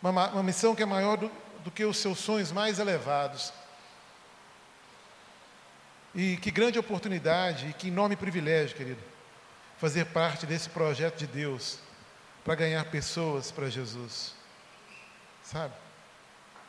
Uma, 0.01 0.29
uma 0.29 0.43
missão 0.43 0.75
que 0.75 0.83
é 0.83 0.85
maior 0.85 1.17
do, 1.17 1.31
do 1.63 1.71
que 1.71 1.83
os 1.83 1.97
seus 1.97 2.19
sonhos 2.19 2.51
mais 2.51 2.77
elevados. 2.77 3.51
E 6.13 6.37
que 6.37 6.51
grande 6.51 6.77
oportunidade 6.77 7.67
e 7.67 7.73
que 7.73 7.87
enorme 7.87 8.15
privilégio, 8.15 8.77
querido, 8.77 9.01
fazer 9.79 10.05
parte 10.05 10.45
desse 10.45 10.69
projeto 10.69 11.17
de 11.17 11.25
Deus 11.25 11.79
para 12.45 12.53
ganhar 12.53 12.85
pessoas 12.85 13.51
para 13.51 13.69
Jesus. 13.69 14.35
Sabe? 15.43 15.73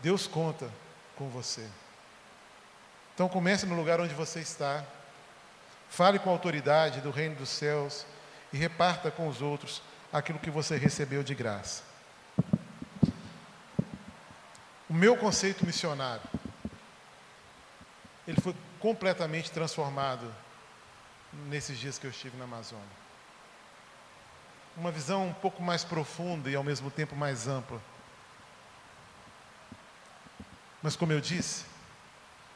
Deus 0.01 0.27
conta 0.27 0.71
com 1.17 1.29
você. 1.29 1.67
Então 3.15 3.29
comece 3.29 3.67
no 3.67 3.77
lugar 3.77 4.01
onde 4.01 4.15
você 4.15 4.41
está. 4.41 4.83
Fale 5.91 6.19
com 6.19 6.31
a 6.31 6.33
autoridade 6.33 7.03
do 7.03 7.11
reino 7.11 7.35
dos 7.35 7.51
céus 7.51 8.07
e 8.55 8.57
reparta 8.57 9.11
com 9.11 9.29
os 9.29 9.43
outros 9.43 9.83
aquilo 10.13 10.39
que 10.39 10.51
você 10.51 10.77
recebeu 10.77 11.23
de 11.23 11.35
graça. 11.35 11.83
O 14.89 14.93
meu 14.93 15.17
conceito 15.17 15.65
missionário, 15.65 16.23
ele 18.27 18.41
foi 18.41 18.55
completamente 18.81 19.51
transformado 19.51 20.33
nesses 21.49 21.79
dias 21.79 21.99
que 21.99 22.07
eu 22.07 22.11
estive 22.11 22.37
na 22.37 22.45
Amazônia. 22.45 23.01
Uma 24.77 24.91
visão 24.91 25.29
um 25.29 25.33
pouco 25.33 25.63
mais 25.63 25.85
profunda 25.85 26.51
e 26.51 26.57
ao 26.57 26.65
mesmo 26.65 26.91
tempo 26.91 27.15
mais 27.15 27.47
ampla. 27.47 27.81
Mas 30.83 30.97
como 30.97 31.13
eu 31.13 31.21
disse, 31.21 31.65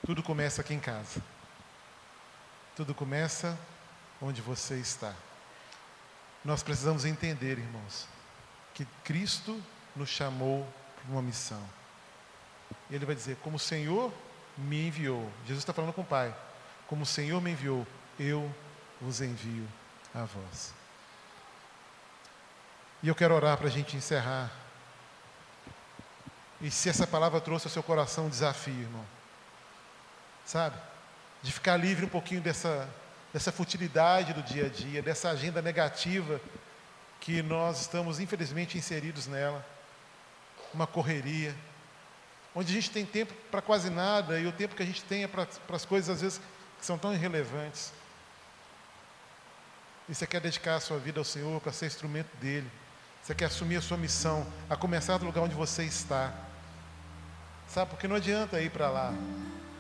tudo 0.07 0.23
começa 0.23 0.61
aqui 0.61 0.75
em 0.75 0.81
casa. 0.81 1.23
Tudo 2.75 2.95
começa 2.95 3.59
onde 4.21 4.41
você 4.41 4.77
está. 4.77 5.15
Nós 6.45 6.63
precisamos 6.63 7.05
entender, 7.05 7.59
irmãos, 7.59 8.07
que 8.75 8.85
Cristo 9.03 9.61
nos 9.97 10.09
chamou 10.09 10.67
para 10.97 11.13
uma 11.13 11.23
missão. 11.23 11.63
Ele 12.91 13.07
vai 13.07 13.15
dizer: 13.15 13.37
Como 13.43 13.57
o 13.57 13.61
Senhor 13.61 14.13
me 14.57 14.89
enviou, 14.89 15.31
Jesus 15.43 15.59
está 15.61 15.73
falando 15.73 15.93
com 15.93 16.03
o 16.03 16.07
Pai, 16.07 16.35
como 16.87 17.03
o 17.03 17.07
Senhor 17.07 17.41
me 17.41 17.53
enviou, 17.53 17.87
eu 18.19 18.55
vos 19.01 19.21
envio 19.21 19.67
a 20.15 20.25
vós. 20.25 20.75
E 23.03 23.09
eu 23.09 23.15
quero 23.15 23.35
orar 23.35 23.57
para 23.57 23.67
a 23.67 23.71
gente 23.71 23.97
encerrar. 23.97 24.51
E 26.61 26.71
se 26.71 26.89
essa 26.89 27.07
palavra 27.07 27.41
trouxe 27.41 27.67
ao 27.67 27.71
seu 27.71 27.83
coração 27.83 28.27
um 28.27 28.31
desafio, 28.31 28.81
irmão, 28.81 29.05
sabe? 30.47 30.77
De 31.43 31.53
ficar 31.53 31.77
livre 31.77 32.07
um 32.07 32.09
pouquinho 32.09 32.41
dessa, 32.41 32.89
dessa 33.35 33.51
futilidade 33.51 34.33
do 34.33 34.45
dia 34.45 34.67
a 34.67 34.69
dia, 34.69 35.03
dessa 35.03 35.29
agenda 35.29 35.61
negativa 35.61 36.41
que 37.19 37.43
nós 37.43 37.81
estamos 37.81 38.21
infelizmente 38.21 38.79
inseridos 38.79 39.27
nela, 39.27 39.67
uma 40.73 40.87
correria, 40.87 41.53
onde 42.55 42.71
a 42.71 42.75
gente 42.77 42.93
tem 42.93 43.05
tempo 43.05 43.35
para 43.51 43.61
quase 43.61 43.91
nada 43.91 44.39
e 44.39 44.47
o 44.47 44.53
tempo 44.53 44.77
que 44.77 44.85
a 44.85 44.87
gente 44.87 45.03
tem 45.03 45.25
é 45.25 45.27
para 45.27 45.49
as 45.69 45.85
coisas 45.85 46.11
às 46.15 46.23
vezes 46.23 46.41
que 46.79 46.87
são 46.87 46.97
tão 46.97 47.13
irrelevantes. 47.13 47.93
E 50.09 50.15
você 50.15 50.29
quer 50.29 50.41
dedicar 50.41 50.77
a 50.77 50.81
sua 50.81 50.99
vida 50.99 51.19
ao 51.19 51.25
Senhor 51.25 51.61
para 51.61 51.73
ser 51.73 51.87
instrumento 51.87 52.33
dele. 52.37 52.71
Você 53.21 53.35
quer 53.35 53.47
assumir 53.47 53.79
a 53.79 53.83
sua 53.83 53.97
missão, 53.97 54.47
a 54.71 54.77
começar 54.77 55.19
do 55.19 55.25
lugar 55.25 55.43
onde 55.43 55.57
você 55.57 55.83
está. 55.83 56.33
Sabe, 57.67 57.91
porque 57.91 58.07
não 58.07 58.15
adianta 58.15 58.61
ir 58.61 58.71
para 58.71 58.89
lá. 58.91 59.13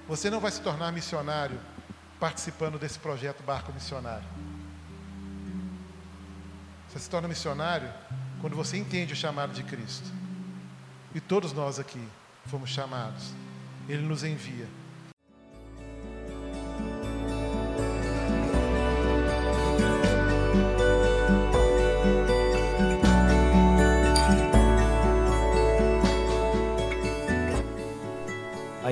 Você 0.08 0.28
não 0.28 0.40
vai 0.40 0.50
se 0.50 0.60
tornar 0.60 0.90
missionário 0.90 1.60
participando 2.24 2.78
desse 2.78 2.98
projeto 2.98 3.42
Barco 3.42 3.70
Missionário. 3.70 4.24
Você 6.88 6.98
se 6.98 7.10
torna 7.10 7.28
missionário 7.28 7.92
quando 8.40 8.56
você 8.56 8.78
entende 8.78 9.12
o 9.12 9.16
chamado 9.16 9.52
de 9.52 9.62
Cristo. 9.62 10.10
E 11.14 11.20
todos 11.20 11.52
nós 11.52 11.78
aqui 11.78 12.02
fomos 12.46 12.70
chamados. 12.70 13.34
Ele 13.86 14.00
nos 14.00 14.24
envia. 14.24 14.66